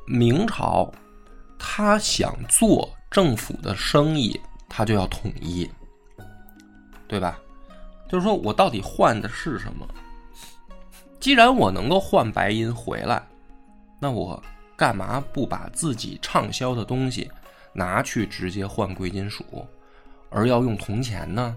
[0.05, 0.93] 明朝
[1.57, 5.71] 他想做政府的生意，他就要统一，
[7.07, 7.39] 对吧？
[8.09, 9.87] 就是说我到底换的是什么？
[11.21, 13.23] 既然我能够换白银回来，
[14.01, 14.43] 那我
[14.79, 17.29] 干嘛不把自己畅销的东西
[17.73, 19.45] 拿去直接换贵金属，
[20.31, 21.55] 而要用铜钱呢？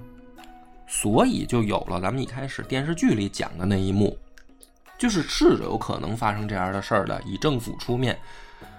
[0.88, 4.18] 所以就有了咱们一开始电视剧里讲的那一幕，
[4.98, 8.20] 就是是有可能发生这样的事儿的，以政府出面，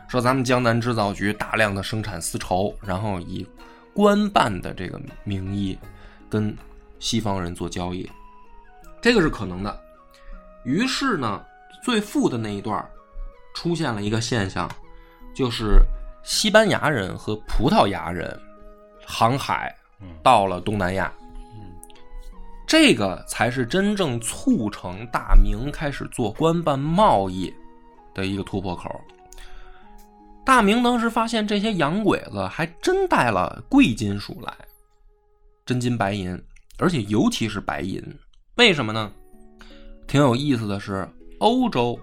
[0.09, 3.47] 说咱们江南制造局大量的生产丝绸，然后以
[3.95, 5.79] 官办的这个名义
[6.29, 6.55] 跟
[6.99, 8.11] 西方人做交易，
[9.01, 9.81] 这个是可能的。
[10.65, 11.43] 于是呢，
[11.83, 12.85] 最富的那一段
[13.55, 14.71] 出现了一个现象，
[15.35, 15.81] 就是
[16.23, 18.41] 西班牙人和葡萄牙人
[19.05, 21.13] 航海嗯到了东南亚，
[21.55, 21.73] 嗯
[22.67, 27.53] 这个才是真正促成大明开始做官办贸易
[28.15, 28.89] 的一个突破口。
[30.45, 34.53] 大明当时发现这些洋鬼子还真带了贵金属来，
[35.65, 36.37] 真金白银，
[36.79, 38.03] 而且尤其是白银。
[38.57, 39.13] 为什么呢？
[40.09, 41.99] 挺有意思的是，欧洲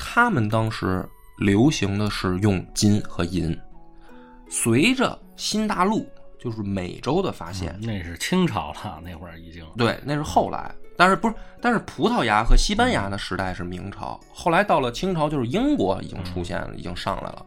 [0.00, 1.04] 他们当时
[1.38, 3.58] 流行的是用金和银，
[4.48, 6.08] 随着新大陆
[6.38, 11.34] 就是美洲的发现，那是清朝了，那会儿已经对，那是后来，但是不是？
[11.60, 17.44] 但是葡萄牙和西班牙的时代是明朝，后来到了清朝，就是英国已经出现了，已经上来了。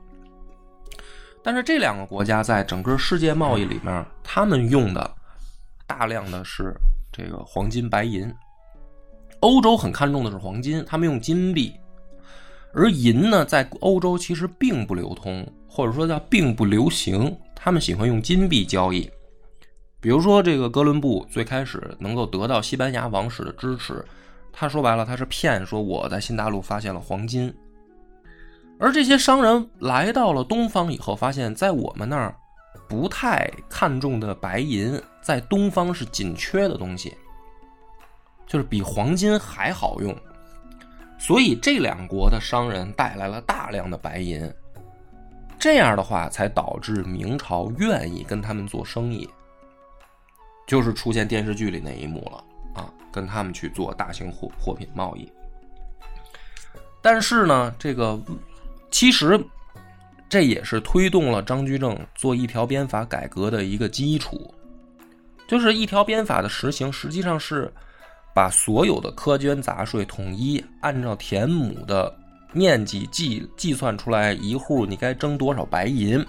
[1.41, 5.09] 但是这两个国家在整个世界贸易里面，他们用的
[5.87, 6.73] 大量的是
[7.11, 8.31] 这个黄金、白银。
[9.39, 11.73] 欧洲很看重的是黄金，他们用金币，
[12.73, 19.09] 而银呢，在欧洲其实并不流通，或者说叫并不流行，他们喜欢用金币交易。
[19.99, 24.03] 比如说，这个哥伦布最开始能够得到西班牙王室的支持，
[24.51, 27.53] 他说白了，他是骗说我在新大陆发现了黄金，
[28.79, 32.33] 而这些商人来到了东方以后，发现，在我们那儿
[32.87, 37.15] 不太看重的白银，在东方是紧缺的东西，
[38.47, 40.15] 就是比黄金还好用，
[41.21, 44.51] 所以这两国的商人带来了大量的白银，
[45.59, 49.29] 这样的话才导致明朝愿意跟他们做生意。
[50.65, 52.43] 就是出现电视剧里那一幕了
[52.81, 55.31] 啊，跟他们去做大型货货品贸易。
[57.03, 58.19] 但是呢，这个
[58.89, 59.39] 其实
[60.27, 64.51] 这也是推动了张居正做一条鞭法改革的一个基础，
[65.47, 67.71] 就是一条鞭法的实行，实际上是
[68.33, 72.13] 把所有的苛捐杂税统一按照田亩的
[72.53, 76.25] 面积计计算出来，一户你该征多少白银。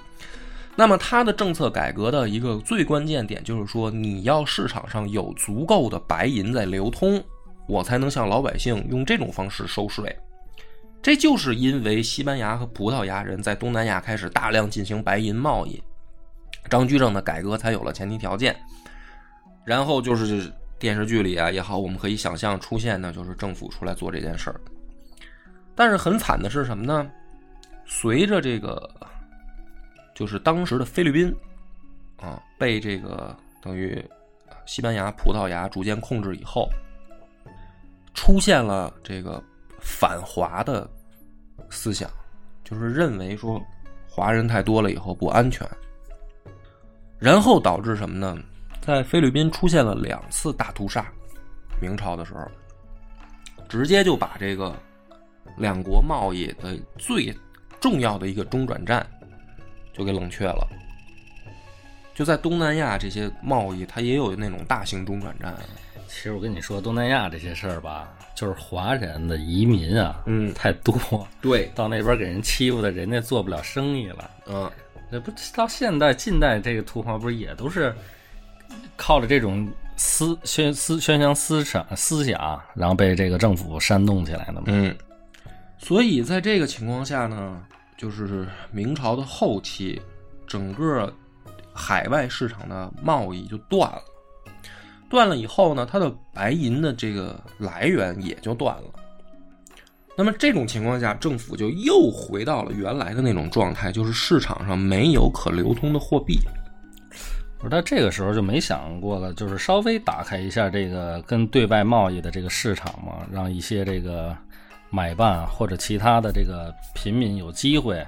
[0.75, 7.23] 那么他的政策改革的一个最关键点就是说，你要市场上有足够的白银在流通，
[7.69, 10.17] 我才能向老百姓用这种方式收税。
[11.03, 15.83] 这就是因为西班牙和葡萄牙人在东南亚开始大量进行白银贸易，
[16.71, 18.57] 张居正的改革才有了前提条件。
[19.65, 20.51] 然后就是
[20.83, 24.61] 电视剧里啊也好，我们可以想象出现的就是政府出来做这件事儿。
[25.77, 27.09] 但是很惨的是什么呢？
[27.87, 28.91] 随着这个。
[30.15, 31.35] 就是当时的菲律宾，
[32.19, 34.05] 啊，被这个等于
[34.67, 36.69] 西班牙、葡萄牙逐渐控制以后，
[38.13, 39.43] 出现了这个
[39.81, 40.89] 反华的
[41.71, 42.11] 思想，
[42.63, 43.61] 就是认为说
[44.07, 45.67] 华人太多了以后不安全，
[47.19, 48.39] 然后导致什么呢？
[48.83, 51.11] 在菲律宾出现了两次大屠杀，
[51.81, 52.47] 明朝的时候，
[53.69, 54.77] 直接就把这个
[55.57, 57.35] 两国贸易的最
[57.81, 59.07] 重要的一个中转站。
[59.95, 60.67] 就给冷却了。
[62.15, 65.55] 就在东南亚这些贸易，它也有那种大型中转站。
[66.09, 74.31] 其实我跟你说，东南亚这些事儿吧，就是华人的移民啊，嗯，太多，对，到那边给人欺负的，人家做不了生意了。
[74.47, 74.73] 嗯，
[75.11, 77.95] 那不到现代近代这个图画不是也都是
[78.97, 84.63] 靠着这种思宣思宣扬思想思想，然后被这个政府煽动起来的嘛？
[84.67, 84.97] 嗯，
[85.79, 87.61] 所以在这个情况下呢，
[87.97, 90.01] 就是明朝的后期，
[90.47, 91.13] 整个
[91.73, 94.03] 海外市场的贸易就断了。
[95.09, 98.85] 断了以后呢，它的白银的这个来源也就断了。
[100.17, 106.39] 那么这种情况下，政府就又回到了原来的那种状态，就是市场上没有可流通的货币。
[107.63, 114.37] 不是，他这个时候就没想过了，就是稍微打开一下这个跟对外贸易的这个市场嘛，让一些这个
[114.91, 118.05] 买办或者其他的这个平民有机会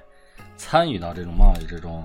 [0.56, 2.04] 参与到这种贸易之中。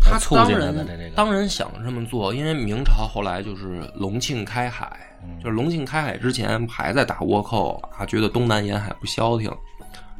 [0.00, 9.50] 他促进他当然的这个，当然想这么做，因为明朝后来就是隆庆开海，嗯就是隆庆开海之前还在打倭寇啊，觉得东南沿海不消停，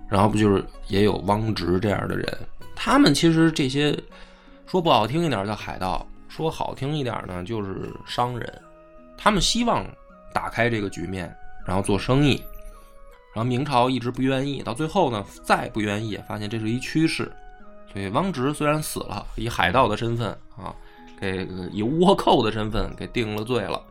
[0.08, 2.26] 然后不就是也有汪直这样的人，
[2.74, 3.96] 他们其实这些
[4.66, 6.04] 说不好听一点叫海盗，
[6.37, 8.62] 说好听一点呢就是商人，
[9.16, 9.87] 他们希望
[10.35, 11.35] 打开这个局面，
[11.66, 12.42] 然后做生意，
[13.35, 17.33] 然后明朝一直不愿意，到最后呢再不愿意，发现这是一趋势。
[17.90, 20.77] 所以汪直虽然死了，以海盗的身份啊，
[21.18, 23.83] 给以倭寇的身份给定了罪了，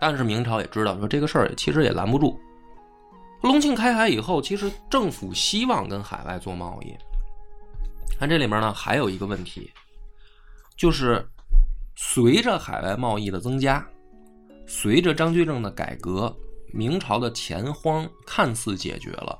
[0.00, 2.36] 但是明朝也知道说这个事儿其实也拦不住。
[3.42, 6.92] 隆庆开海以后，其实政府希望跟海外做贸易，
[8.18, 9.70] 看这里面呢还有一个问题，
[10.78, 11.22] 就是
[11.94, 13.86] 随着海外贸易的增加，
[14.66, 16.34] 随着张居正的改革，
[16.72, 19.38] 明朝的钱荒看似解决了，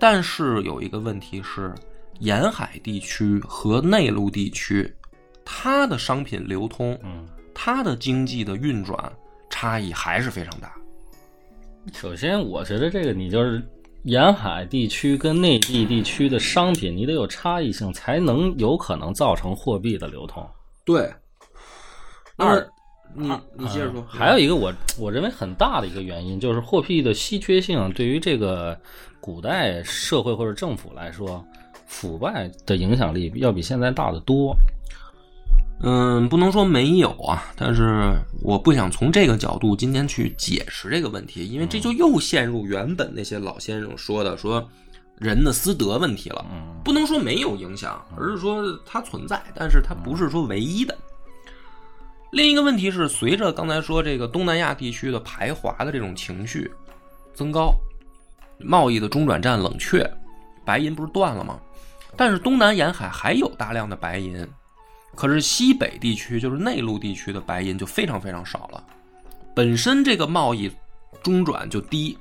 [0.00, 1.72] 但是有一个问题是。
[2.20, 4.90] 沿海地区和内陆地区，
[5.44, 9.12] 它的商品流通，嗯，它的经济的运转
[9.50, 10.74] 差异还是非常大。
[11.92, 13.62] 首先我觉得这个你就是
[14.06, 20.48] 沿海地区跟内地地区的商品，你得有差异性，才能有可能造成货币的流通。
[20.84, 21.12] 对，
[22.36, 22.64] 二，
[23.14, 24.00] 你你接着说。
[24.02, 28.78] 啊还有一个我我认为很大的一个原因，就是货币的稀缺性对于这个
[29.20, 31.44] 古代社会或者政府来说，
[31.86, 34.56] 腐败的影响力要比现在大得多。
[35.82, 38.12] 嗯，不能说没有啊，但是
[38.42, 44.66] 我不想从这个角度今天去解释这个问题，因为这就又陷入原本那些老先生说的说
[45.18, 46.44] 人的私德问题了。
[46.50, 50.96] 嗯不能说没有影响，而是说它存在，但是它不是说唯一的。
[52.30, 56.70] 另一个问题是，随着刚才说这个东南亚地区的排华的这种情绪
[57.34, 57.74] 增高，
[58.58, 60.08] 贸易的中转站冷却，
[60.64, 61.58] 白银不是断了吗？
[62.16, 64.46] 但是东南沿海还有大量的白银，
[65.16, 68.84] 可是西北地区就是内陆地区的白银就非常非常少了，
[69.54, 70.70] 本身这个贸易
[71.22, 72.16] 中转就低，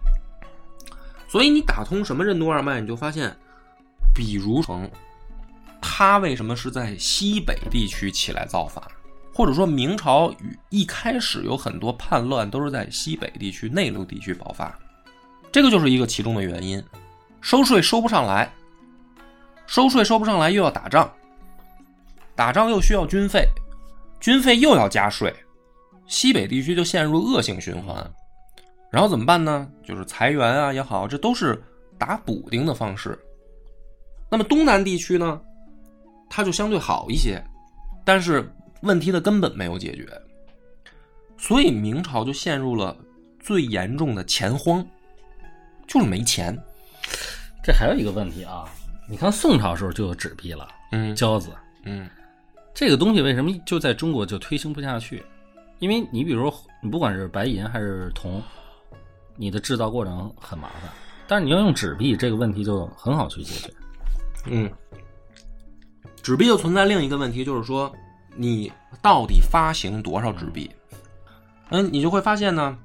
[1.28, 3.36] 所以你打通什么任督二脉，你就发现，
[4.16, 4.90] 比如城，
[5.82, 8.82] 它为什么是在西北地区起来造反？
[9.34, 14.74] 或者说明朝与一开始有很多叛乱都是在西北地区、内陆地区爆发，
[15.52, 16.82] 这个就是一个其中的原因。
[17.42, 18.50] 收税收不上来，
[19.68, 21.14] 收税收不上来又要打仗，
[22.36, 23.48] 打仗又需要军费，
[24.20, 25.34] 军费又要加税，
[26.08, 27.96] 西北地区就陷入恶性循环。
[28.92, 29.70] 然后怎么办呢？
[29.84, 31.62] 就是裁员啊也好，这都是
[31.98, 33.18] 打补丁的方式。
[34.30, 35.40] 那么东南地区呢，
[36.30, 37.44] 它就相对好一些，
[38.04, 38.50] 但是
[38.82, 40.08] 问题的根本没有解决，
[41.38, 42.96] 所以明朝就陷入了
[43.40, 44.86] 最严重的钱荒，
[45.88, 46.58] 就是没钱。
[47.64, 48.66] 这还有一个问题啊，
[49.10, 51.50] 你看宋朝时候就有纸币了，嗯交子
[51.84, 52.10] 嗯
[52.76, 55.24] 这个东西为什么就在中国就推行不下去？
[55.80, 58.44] 因为你比如说，你不管是白银还是铜，
[59.38, 60.92] 你的制造过程很麻烦，
[61.26, 63.74] 但是你要用纸币，这个问题就很好去解决。
[64.48, 64.70] 嗯，
[66.22, 67.90] 纸币就存在另一个问题，就是说
[68.36, 68.70] 你
[69.02, 70.70] 到底发行多少纸币？
[71.70, 72.78] 嗯，你就会发现呢，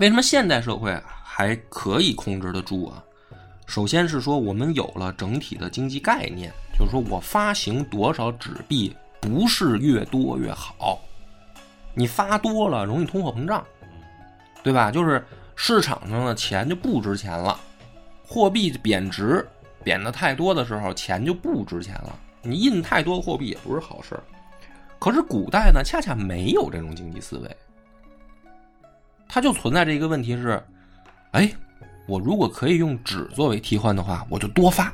[0.00, 3.02] 为什么现代社会还可以控制得住啊？
[3.66, 8.94] 首先是说我们有了整体的经济概念，就是说我发行多少纸币
[9.24, 11.00] 不是越多越好，
[11.94, 13.64] 你发多了容易通货膨胀，
[14.62, 14.90] 对吧？
[14.90, 15.24] 就是
[15.56, 17.58] 市场上的钱就不值钱了，
[18.22, 19.48] 货币贬值，
[19.82, 22.18] 贬的太多的时候，钱就不值钱了。
[22.42, 24.20] 你印太多货币也不是好事。
[24.98, 27.56] 可是古代呢，恰恰没有这种经济思维，
[29.26, 30.62] 它就存在这一个问题是：
[31.30, 31.50] 哎，
[32.06, 34.92] 我如果可以用纸作为替换的话，我就多发。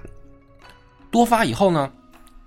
[1.11, 1.93] 多发以后呢，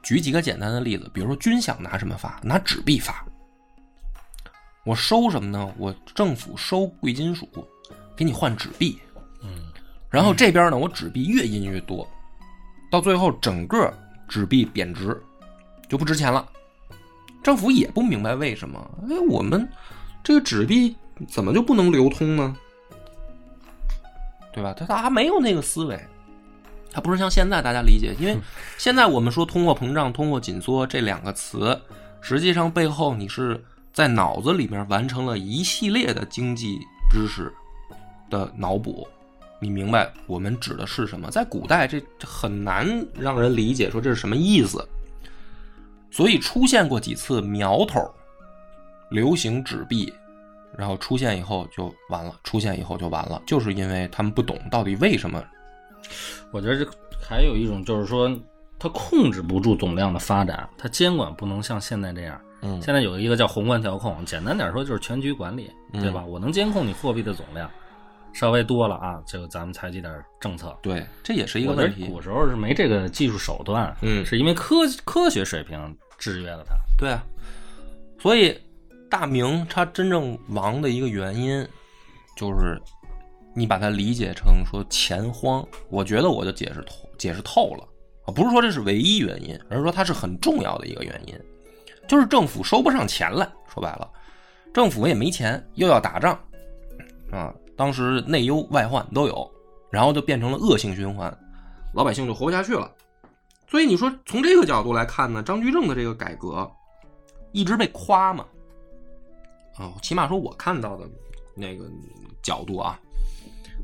[0.03, 2.39] 举几个简单的例子，比如说军饷拿什么发？
[2.43, 3.25] 拿纸币发。
[4.83, 5.73] 我收什么呢？
[5.77, 7.47] 我政府收贵金属，
[8.15, 8.99] 给你换纸币。
[9.41, 9.71] 嗯，
[10.09, 12.05] 然后这边呢，我纸币越印越多，
[12.91, 13.91] 到最后整个
[14.27, 15.17] 纸币贬值，
[15.87, 16.45] 就不值钱了。
[17.41, 19.67] 政府也不明白为什么，哎，我们
[20.21, 20.95] 这个纸币
[21.29, 22.55] 怎么就不能流通呢？
[24.51, 24.73] 对吧？
[24.73, 25.99] 他他还没有那个思维，
[26.93, 28.37] 他不是像现在大家理解，因为
[28.77, 31.77] 现在我们说通货膨胀、通货紧缩这两个词，
[32.21, 36.79] 实际上背后你是在脑子里面完成了一系列的经济
[37.09, 37.51] 知识
[38.29, 39.07] 的脑补，
[39.59, 41.31] 你明白我们指的是什么？
[41.31, 42.87] 在古代这很难
[43.19, 44.87] 让人理解，说这是什么意思。
[46.11, 47.99] 所以出现过几次苗头，
[49.09, 50.13] 流行纸币，
[50.77, 55.43] 然后出现以后就完了，出现以后就完了，就是因为他们不懂到底为什么。
[56.51, 56.91] 我觉得这
[57.21, 58.29] 还有一种就是说，
[58.77, 62.39] 它控制不住总量的发展，它监管不能像现在这样。
[62.65, 66.23] 嗯现在有一个叫宏观调控，简单点说就是全局管理，对吧？
[66.23, 67.69] 我能监控你货币的总量，
[68.31, 70.73] 稍微多了啊，就咱们采取点政策。
[70.81, 72.05] 对，这也是一个问题。
[72.05, 75.77] 古时候是没这个技术手段，嗯是因为科科学水平
[76.17, 76.73] 制约了它。
[76.97, 77.21] 对啊，
[78.17, 78.57] 所以
[79.09, 81.67] 大明它真正亡的一个原因，
[82.37, 82.81] 就是
[83.55, 87.87] 你把它理解成说钱荒，我觉得我就解释透解释透了。
[88.25, 91.37] 啊，不是说这是唯一原因，而是说它是很重要的一个原因，
[92.07, 94.09] 就是政府收不上钱来，说白了，
[94.73, 96.39] 政府也没钱，又要打仗。
[97.31, 99.51] 啊，当时内忧外患都有，
[99.89, 101.35] 然后就变成了恶性循环，
[101.93, 102.89] 老百姓就活不下去了。
[103.67, 106.69] 所以你说从这个角度来看呢，张居正的这个改革
[107.51, 108.45] 一直被夸嘛，
[109.75, 111.09] 啊、起码说我看到的
[111.55, 111.85] 那个
[112.43, 112.99] 角度啊，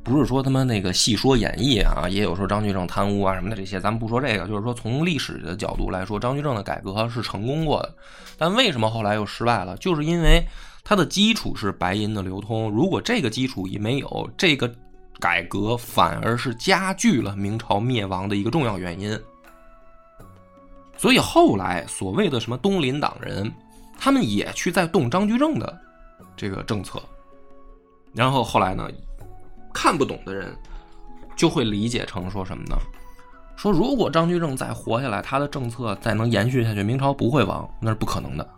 [0.04, 7.96] 不是说他妈那个戏说演绎啊，也有说张居正贪污啊什么的这些，咱们不说这个，就是说从历史的角度来说，张居正的改革是成功过的，
[8.38, 9.78] 但为什么后来又失败了？
[9.78, 10.44] 就是因为
[10.84, 14.72] 它的基础是白银的流通，如果这个基础一没有，这个
[15.20, 19.20] 改革反而是加剧了明朝灭亡的一个重要原因。
[20.98, 23.52] 所以后来所谓的什么东林党人，
[23.98, 25.78] 他们也去在动张居正的
[26.36, 27.02] 这个政策，
[28.14, 28.90] 然后后来呢，
[29.74, 30.56] 看不懂的人
[31.36, 32.76] 就会理解成说什么呢？
[33.56, 38.50] 说如果张居正再活下来，他的政策再能延续下去，明朝不会亡，那是不可能的。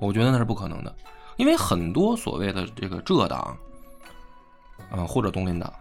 [0.00, 0.94] 我觉得那是不可能的，
[1.36, 3.56] 因为很多所谓的这个浙党，
[4.90, 5.72] 啊、或者东林党，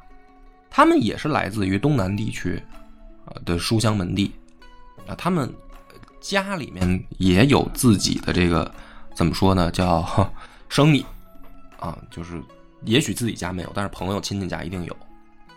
[0.70, 2.62] 他们也是来自于东南地区
[3.26, 4.32] 啊的书香门第
[5.08, 5.52] 啊，他们
[6.20, 8.72] 家里面也有自己的这个
[9.16, 10.04] 怎么说呢，叫
[10.70, 11.06] 生意
[11.80, 12.42] 啊，就是
[12.88, 14.98] 也许自己家没有，但是朋友亲戚家一定有，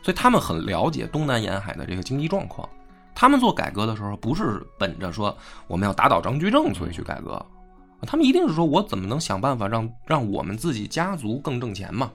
[0.03, 2.69] 所以他们很了解东南沿海的这个经济状况。
[3.15, 7.45] 他们做改革的时候，不是本着说我们要打倒张居正所以去改革，
[8.03, 12.11] 他们一定是说我怎么能想办法让让我们自己家族更挣钱嘛。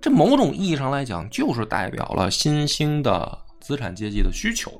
[0.00, 4.70] 这某种意义上来讲，就是代表了新兴的资产阶级的需求，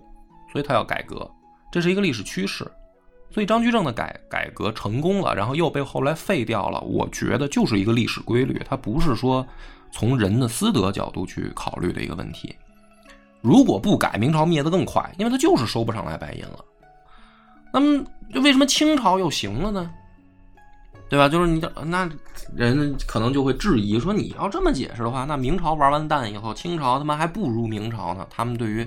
[0.50, 1.30] 所以他要改革，
[1.70, 2.66] 这是一个历史趋势。
[3.30, 9.46] 所以张居正的改改革成功了，然后又被后来废掉了，我觉得就是一个历史规律，它不是说
[9.92, 12.54] 从人的私德角度去考虑的一个问题。
[13.40, 16.64] 如果不改，明朝灭得更快，因为它就是收不上来白银了。
[17.72, 18.04] 那么，
[18.34, 19.90] 就为什么清朝又行了呢？
[21.08, 21.28] 对吧？
[21.28, 22.08] 就是你那
[22.54, 28.26] 人可能就会质疑说，你要这么解释的话，那明朝玩完蛋以后，清朝他妈还不如明朝呢。
[28.28, 28.86] 他们对于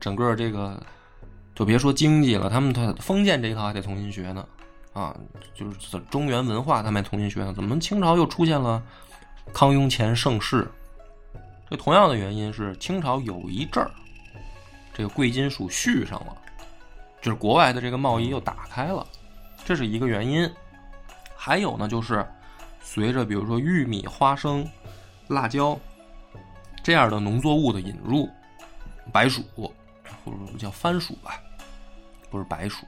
[0.00, 0.82] 整个这个，
[1.54, 4.46] 就别说经济了，他们他封建这一套还得重新学呢。
[4.92, 5.16] 啊，
[5.54, 7.52] 就是中原文化他们还重新学呢。
[7.52, 8.82] 怎么清朝又出现了
[9.52, 10.70] 康雍乾盛世？
[11.68, 13.90] 这同样的原因是清朝有一阵儿，
[14.92, 16.36] 这个贵金属续上了，
[17.20, 19.04] 就是国外的这个贸易又打开了，
[19.64, 20.48] 这是一个原因。
[21.34, 22.24] 还有呢，就是
[22.80, 24.64] 随着比如说玉米、花生、
[25.28, 25.78] 辣椒
[26.82, 28.28] 这样的农作物的引入，
[29.12, 29.42] 白薯
[30.24, 31.40] 或者说叫番薯吧，
[32.30, 32.86] 不是白薯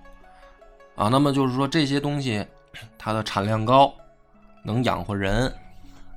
[0.95, 1.09] 啊。
[1.09, 2.45] 那么就是说这些东西
[2.97, 3.93] 它的产量高，
[4.63, 5.53] 能养活人，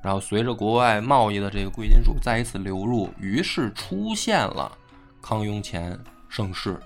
[0.01, 4.71] 然后随着国外贸易的这个贵金属再一次流入，于是出现了
[5.21, 5.99] 康雍乾
[6.29, 6.79] 盛世。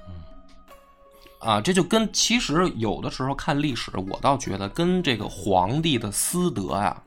[1.39, 7.03] 啊，这就跟其实有的时候看历史，我倒觉得跟这个皇帝的私德呀、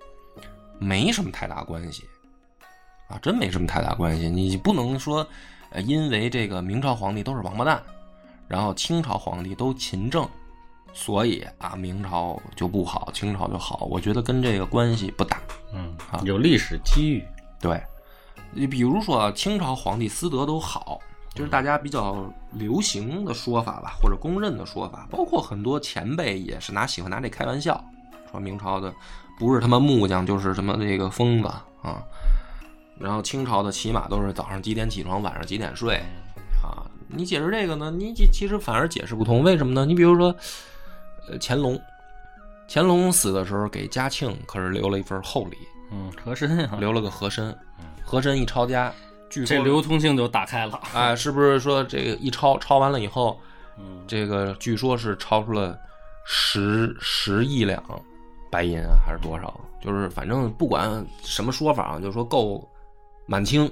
[0.78, 2.04] 没什么太大关系，
[3.08, 4.28] 啊，真没什么太大关系。
[4.28, 5.26] 你不能说，
[5.76, 7.82] 呃，因为这个明朝皇帝都是王八蛋，
[8.48, 10.26] 然后清朝皇帝都勤政，
[10.94, 13.86] 所以啊，明朝就不好，清朝就好。
[13.90, 15.38] 我觉得跟这个关系不大。
[15.74, 17.22] 嗯啊，有历史机遇，
[17.60, 17.78] 对，
[18.52, 20.98] 你比如说啊清朝皇帝私德都好，
[21.34, 27.84] 就是大家比较流行的说法吧，或者公认的说法，包括很多前辈也是拿喜欢拿这开玩笑，
[28.30, 28.90] 说明朝的
[29.38, 31.48] 不是他妈木匠就是什么这个疯子
[31.82, 32.02] 啊，
[32.98, 35.96] 然后清朝的起码都是早上几点起床，晚上几点睡
[36.62, 36.84] 啊。
[37.08, 37.90] 你解释这个呢？
[37.90, 39.86] 你其其实反而解释不通，为什么呢？
[39.86, 40.34] 你比如说，
[41.28, 41.80] 呃乾隆，
[42.68, 45.56] 乾隆死的时候给嘉庆可是留了一份厚礼，
[45.92, 47.56] 嗯，和珅啊，留了个和珅，
[48.04, 48.92] 和珅一抄家，
[49.30, 50.80] 据这说流通性就打开了。
[50.94, 53.38] 哎，是不是说这个一抄抄完了以后，
[53.78, 55.78] 嗯，这个据说是抄出了
[56.24, 57.80] 十十亿两
[58.50, 59.60] 白银啊，还是多少？
[59.80, 62.68] 就是反正不管什么说法啊，就说够
[63.26, 63.70] 满清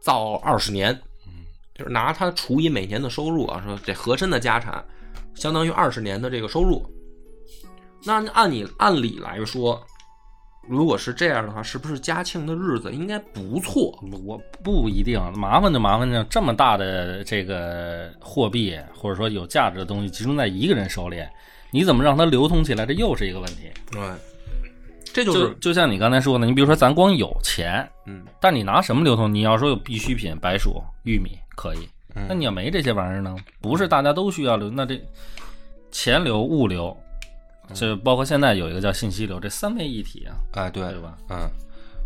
[0.00, 0.98] 造二十年，
[1.74, 4.84] 就是拿他除以每年的收入啊，说这和珅的家产
[5.34, 6.84] 相当于二十年的这个收入。
[8.04, 9.78] 那按你按理来说，
[10.66, 13.98] 如果是这样的话，是不是嘉庆的日子应该不错？
[14.24, 21.22] 我不一定，麻烦就麻烦在这么大的这个货币，或者说有价值的东西集中在一个人手里，
[21.70, 22.86] 你怎么让它流通起来？
[22.86, 23.70] 这又是一个问题。
[23.90, 24.00] 对，
[25.12, 29.32] 这就就是就像你刚才说的，你比如说咱光有钱，嗯但你拿什么流通？
[29.32, 33.34] 你要说有必需品，白薯、玉米可以，嗯那你要没这些玩意儿呢？
[33.60, 35.00] 不是大家都需要流，那这
[35.90, 36.96] 钱流、物流，
[37.74, 41.18] 这包括现在有一个叫信息流，这三位一体啊，哎对对吧？
[41.30, 41.48] 嗯，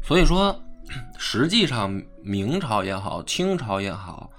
[0.02, 0.58] 所以说，
[1.18, 4.30] 实际上明朝也好，清朝也好，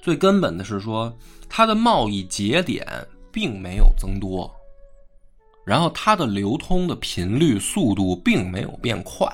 [0.00, 1.12] 最根本的是说，
[1.48, 2.86] 它的贸易节点
[3.32, 4.52] 并没有增多，
[5.64, 9.26] 然后它的流通的频率、速度并没有变快。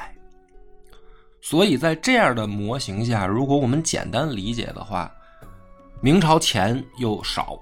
[1.41, 5.11] 所以在这样的模型下，如果我们简单理解的话，
[6.01, 7.59] 明朝钱又少，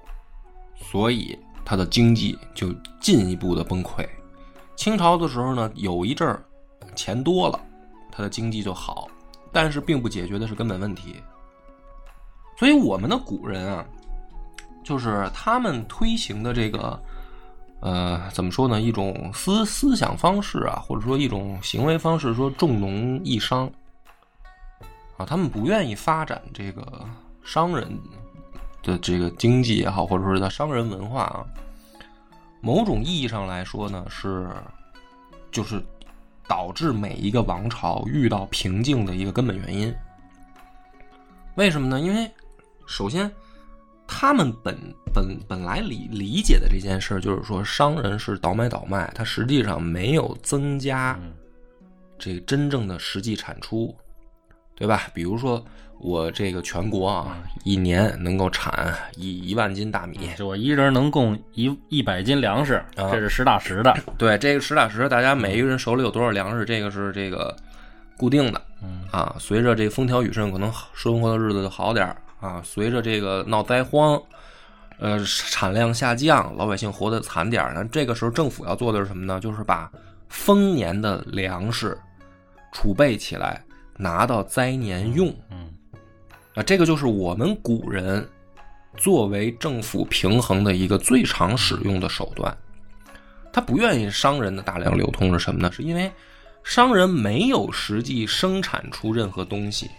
[0.75, 4.07] 所以它的经济就进一步的崩溃。
[4.75, 6.43] 清朝的时候呢，有一阵儿
[6.95, 7.59] 钱多了，
[8.11, 9.07] 它的经济就好，
[9.51, 11.15] 但是并不解决的是根本问题。
[12.57, 13.85] 所以我们的古人啊，
[14.83, 16.99] 就是他们推行的这个，
[17.79, 18.81] 呃，怎么说呢？
[18.81, 23.69] 一种思思想方式啊，或者说一种行为方式，说重农抑商
[25.17, 27.05] 啊，他们不愿意发展这个
[27.43, 27.87] 商人
[28.81, 31.45] 的这个经济也好，或者说是他商人文化啊。
[32.61, 34.49] 某种意义上来说呢，是
[35.51, 35.81] 就是
[36.47, 39.93] 导致每一个王朝遇到瓶颈的一个根本原因。
[41.55, 41.99] 为什么呢？
[41.99, 42.29] 因为
[42.87, 43.31] 首先，
[44.07, 44.75] 他们本
[45.13, 51.33] 本本来理理解的这件事儿，就是说商人是倒买倒卖，他实际上没有增加嗯
[52.17, 53.95] 这个真正的实际产出，
[54.75, 55.03] 对吧？
[55.13, 55.63] 比如说
[55.99, 63.95] 我这个全国啊，一年能够产一一万斤大米，就我一人能供一一百斤粮食，啊这是实打实的。
[64.17, 67.55] 对，这个实打实，大家每一个人手里有多少粮食，这个是这个
[68.15, 69.35] 固定的嗯啊。
[69.39, 72.61] 随着这风调雨顺，可能生活的日子就好点儿啊。
[72.63, 74.21] 随着这个闹灾荒，
[74.99, 77.87] 呃，产量下降，老百姓活得惨点儿呢。
[77.91, 79.39] 这个时候，政府要做的是什么呢？
[79.39, 79.91] 就是把
[80.29, 81.97] 丰年的粮食
[82.71, 83.63] 储备起来，
[83.95, 85.33] 拿到灾年用。
[85.49, 85.69] 嗯
[86.55, 88.27] 啊，这个就是我们古人
[88.95, 92.55] 作为政府平衡的一个最常使用的手段。
[93.53, 95.71] 他不愿意商人的大量流通是什么呢？
[95.71, 96.11] 是因为
[96.63, 99.89] 商人没有实际生产出任何东西，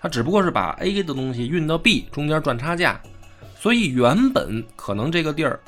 [0.00, 3.00] 他只不过是把 A 的东西运到 B，中间赚差价。
[3.58, 5.58] 所以原本可能这个地儿，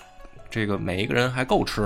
[0.48, 1.82] 这个每一个人还够吃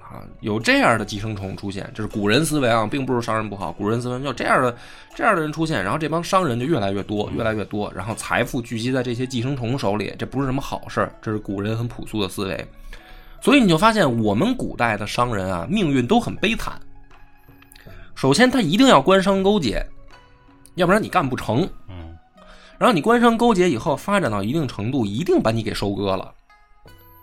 [0.00, 4.74] 啊，有这样的寄生虫出现，这是古人思维啊，并不是商人不好，古人思维就这样的
[5.14, 12.66] 这样的人出现，然后这帮商人就越来越多，越来越多，然后财富聚集在这些寄生虫手里，这不是什么好事，这是古人很朴素的思维。
[13.40, 16.80] 所以你就发现，我们古代的商人啊，命运都很悲惨。
[18.14, 19.84] 首先，他一定要官商勾结，
[20.74, 21.68] 要不然你干不成。
[21.88, 22.16] 嗯
[22.78, 26.32] 然后你官商勾结以后，发展到一定程度，一定把你给收割了。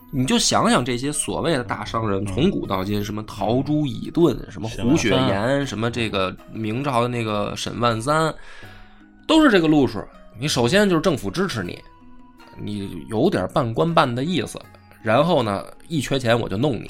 [0.10, 8.34] 你就想想这些所谓的大商人，从古到今，什么陶朱乙顿，什么胡雪岩，什么这个明朝的那个沈万三，
[9.28, 10.02] 都是这个路数。
[10.40, 11.78] 你首先就是政府支持你，
[12.58, 14.58] 你有点半官半的意思，
[15.04, 16.90] 然后呢，一缺钱我就弄你。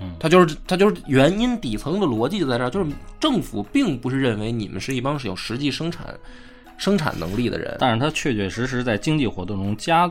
[0.00, 6.14] 嗯他就是他就是原因底层的逻辑就在这儿，就是政府并不是认为你们是一帮是有实际生产
[6.76, 10.10] 生产能力的人，但是它确确实实在经济活动中加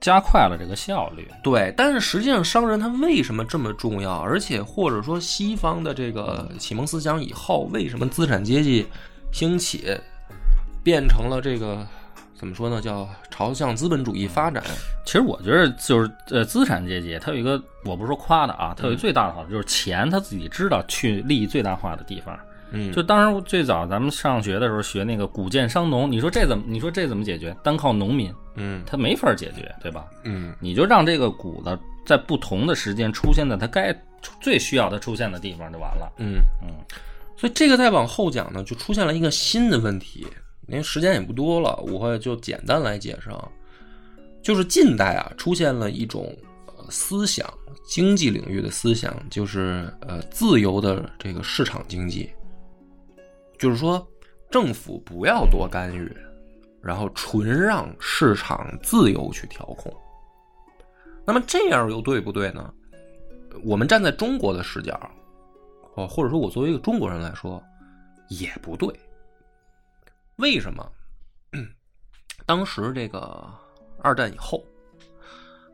[0.00, 1.28] 加快了这个效率。
[1.42, 4.18] 对，但是实际上商人他为什么这么重要？
[4.20, 8.86] 而且或者说西方的这个启蒙思想以后，为什么资产阶级
[9.32, 9.94] 兴起，
[10.82, 11.86] 变成了这个
[12.38, 12.80] 怎么说呢？
[12.80, 14.62] 叫朝向资本主义发展？
[15.04, 22.38] 其实我觉得就是呃，资产阶级它有一个，我不是说夸的啊，它有一个最大的好处就是钱，他自己知道去利益最大化的地方。
[22.72, 26.64] 嗯，就当时最早咱们上学的时候学那个古贱商农，你说这怎么？
[26.66, 27.56] 你说这怎么解决？
[27.62, 30.04] 单靠农民，嗯他没法解决，对吧？
[30.24, 33.96] 嗯你就让这个谷子在不同的时间出现在它该
[34.40, 36.12] 最需要它出现的地方就完了。
[36.18, 36.74] 嗯嗯，
[37.36, 40.26] 所以这个再往后讲呢，就出现了一个新的问题，
[40.68, 43.48] 因为时间也不多了，我就简单来解释啊，
[44.42, 46.36] 就是近代啊出现了一种
[46.90, 47.48] 思想
[47.86, 52.30] 经济领域的思想，就是呃自由的这个市场经济，
[53.58, 54.04] 就是说
[54.50, 56.10] 政府不要多干预，
[56.82, 59.92] 然后纯让市场自由去调控。
[61.24, 62.72] 那么这样又对不对呢？
[63.64, 64.98] 我们站在中国的视角，
[65.94, 67.62] 哦，或者说我作为一个中国人来说，
[68.28, 68.88] 也不对。
[70.36, 70.92] 为什么？
[72.46, 73.48] 当时这个
[74.00, 74.64] 二战以后，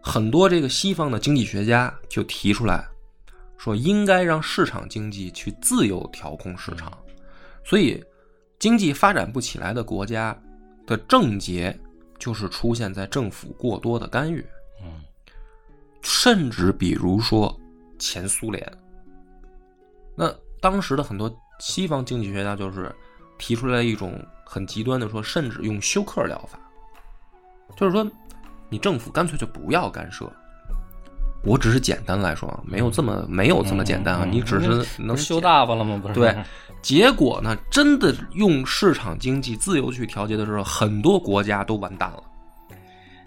[0.01, 2.89] 很多这个西方的经济学家就提出来，
[3.59, 6.97] 说应该让市场经济去自由调控市场，
[7.65, 8.03] 所以
[8.59, 10.37] 经济发展不起来的国家
[10.87, 11.77] 的症结
[12.19, 14.45] 就是出现在政府过多的干预。
[14.83, 15.03] 嗯，
[16.03, 17.55] 甚至比如说
[17.99, 18.73] 前苏联，
[20.17, 22.95] 那当时的很多西方经济学家就是
[23.43, 26.57] 提出来一种很极端的说，甚至用休克疗法，
[27.77, 28.09] 就是说
[28.69, 30.31] 你政府干脆就不要干涉。
[31.43, 35.99] 我只是简单来说，没有这么没有这么简单啊，嗯你只是能修大发了吗？
[36.01, 36.33] 不是，对，
[36.83, 42.23] 结果呢，真的用市场经济自由去调节的时候，很多国家都完蛋了。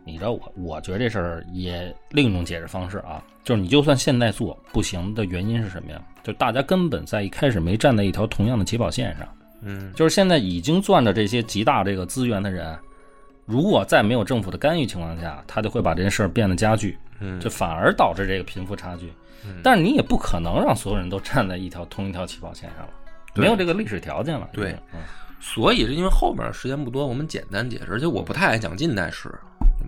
[0.06, 6.02] 你知道我，我觉得这事儿也另一种解释方式啊，就是你就算现在做不行的原因是什么呀？
[6.24, 9.28] 就大家根本在一开始没站在一条同样的起跑线上。
[9.66, 12.78] 嗯，就是现在已经攥着这些极大这个资源的人，
[13.46, 19.12] 如果在没有政府的干预情况下，他就会把这件事儿变得加剧，嗯这反而导致这个贫富差距。
[19.46, 22.94] 嗯但是你也不可能让所有人都站在一条同一条起跑线上了，
[23.36, 24.50] 没有这个历史条件了。
[24.54, 25.00] 对嗯
[25.42, 27.92] 所以是因为后面时间不多，我们简单解释。
[27.92, 29.30] 而且我不太爱讲近代史，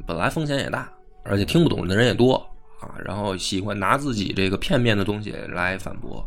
[0.05, 0.87] 本来风险也大，
[1.23, 2.35] 而且听不懂的人也多
[2.79, 2.93] 啊。
[3.03, 6.23] 然后喜欢拿自己这个片面的东西来反驳，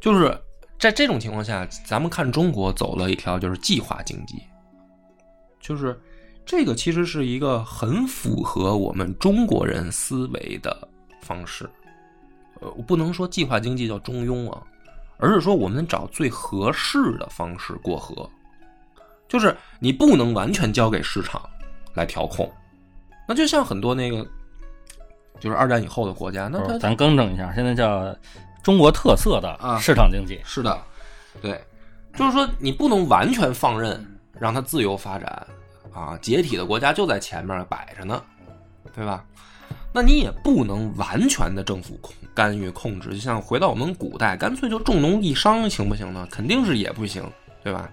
[0.00, 0.32] 就是
[0.78, 4.42] 在这种情况下，咱们看中国走了一条就是计划经济，
[5.60, 6.00] 就是
[6.46, 10.88] 这个其实是一个很符合我们中国人思维的
[11.20, 11.68] 方式。
[12.60, 14.62] 呃，我不能说计划经济叫中庸啊，
[15.16, 18.28] 而是说我们找最合适的方式过河，
[19.28, 21.42] 就是你不能完全交给市场
[21.94, 22.50] 来调控。
[23.26, 24.26] 那就像很多那个，
[25.38, 28.16] 就是二战以后的国家，那咱更正一下，现在叫
[28.68, 30.38] 中国特色的啊市场经济。
[30.44, 30.78] 是的，
[31.40, 31.58] 对，
[32.14, 34.06] 就是说你不能完全放任，
[34.38, 35.46] 让它自由发展
[35.90, 36.18] 啊。
[36.20, 38.22] 解体的国家就在前面摆着呢，
[38.94, 39.24] 对吧？
[39.90, 46.28] 那你也不能完全的政府控干预控制，就像回到我们古代，干脆就重农抑商，行不行呢？
[46.30, 47.24] 肯定是也不行，
[47.64, 47.90] 对吧？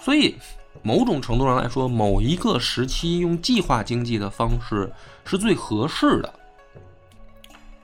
[0.00, 0.34] 所以
[0.80, 4.90] 某种程度上来说，某一个时期用计划经济的方式
[5.26, 6.32] 是最合适的，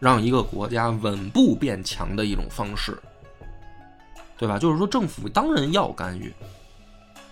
[0.05, 2.97] 让一个国家稳步变强的一种方式。
[4.37, 4.59] 对吧？
[4.59, 6.31] 就是说，政府当然要干预，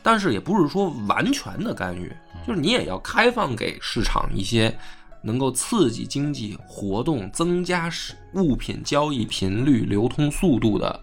[0.05, 2.11] 但是也不是说完全的干预，
[2.47, 4.73] 就是你也要开放给市场一些
[5.21, 7.91] 能够刺激经济活动、增加
[8.35, 10.99] 物品交易频率、流通速度的，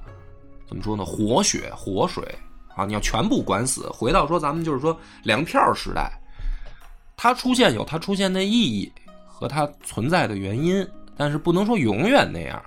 [0.67, 1.03] 怎么说呢？
[1.03, 2.23] 活血活水
[2.75, 2.85] 啊！
[2.85, 3.89] 你要全部管死。
[3.89, 6.09] 回到说，咱们就是说粮票时代，
[7.17, 8.91] 它出现有它出现的意义
[9.27, 10.87] 和它存在的原因，
[11.19, 12.63] 但是不能说永远那样。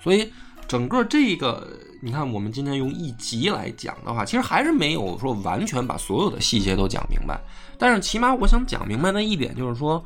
[0.00, 0.32] 所以
[0.66, 1.68] 整个这个，
[2.02, 7.38] 你看，我们今天用一集来讲的话，其实还是没有说完全把所有的细节都讲明白。
[7.78, 10.02] 但是起码我想讲明白的一点就是说，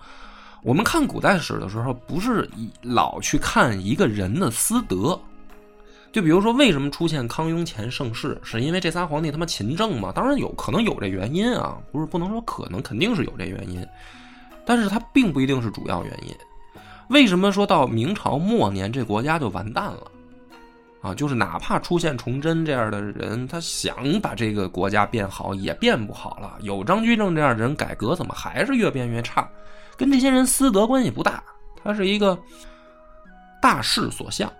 [0.64, 5.16] 我们看古代史的时候，不是以老去看一个人的私德。
[6.10, 10.10] 就比如说，为什么出现康雍乾盛世，是因为这仨皇帝他妈勤政吗？
[10.12, 13.86] 当然有可能有这原因啊，不是不能说可能，肯定是有这原因，
[14.64, 16.34] 但是它并不一定是主要原因。
[17.08, 20.10] 为什么说到明朝末年这国家就完蛋了？
[21.00, 26.58] 啊，就是哪怕出现崇祯这样的人，他想把这个国家变好，也变不好了。
[26.60, 29.48] 有张居正这样的人，改革怎么还是越变越差？
[29.96, 31.42] 跟这些人私德关系不大，
[31.82, 32.36] 他是一个
[33.62, 34.52] 大势所向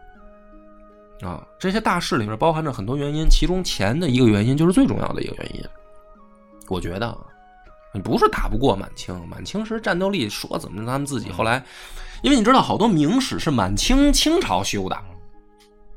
[1.21, 1.45] 啊。
[1.59, 5.65] 这些大势里面包含着很多原因，其中钱的一个原因就是最重要的一个原因。
[6.69, 7.19] 我觉得啊，
[7.93, 11.65] 你不是打不过满清，满清时战斗力说怎么他们自己后来，
[12.23, 14.97] 因为你知道好多明史是满清清朝修的。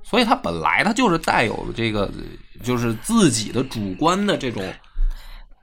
[0.03, 2.11] 所以它本来它就是带有这个，
[2.61, 4.61] 就是自己的主观的这种，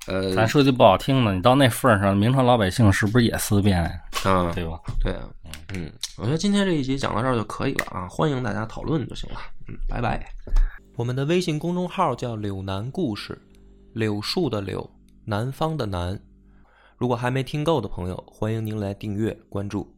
[0.06, 3.90] 呃，咱说句不好听的，你到那份儿上，明朝老百姓是不是也思辨呀？
[4.24, 4.80] 啊，对吧？
[5.04, 5.28] 对啊，
[5.74, 9.38] 嗯，我觉得今天这一集讲到这儿就可以了啊，欢迎大家讨论就行了，
[9.68, 10.26] 嗯，拜拜。
[10.96, 13.38] 我们的微信公众号叫“柳南故事”，
[13.92, 14.90] 柳树的柳，
[15.26, 16.18] 南方的南。
[16.96, 19.94] 如果还没听够的朋友，欢迎您来订阅关注。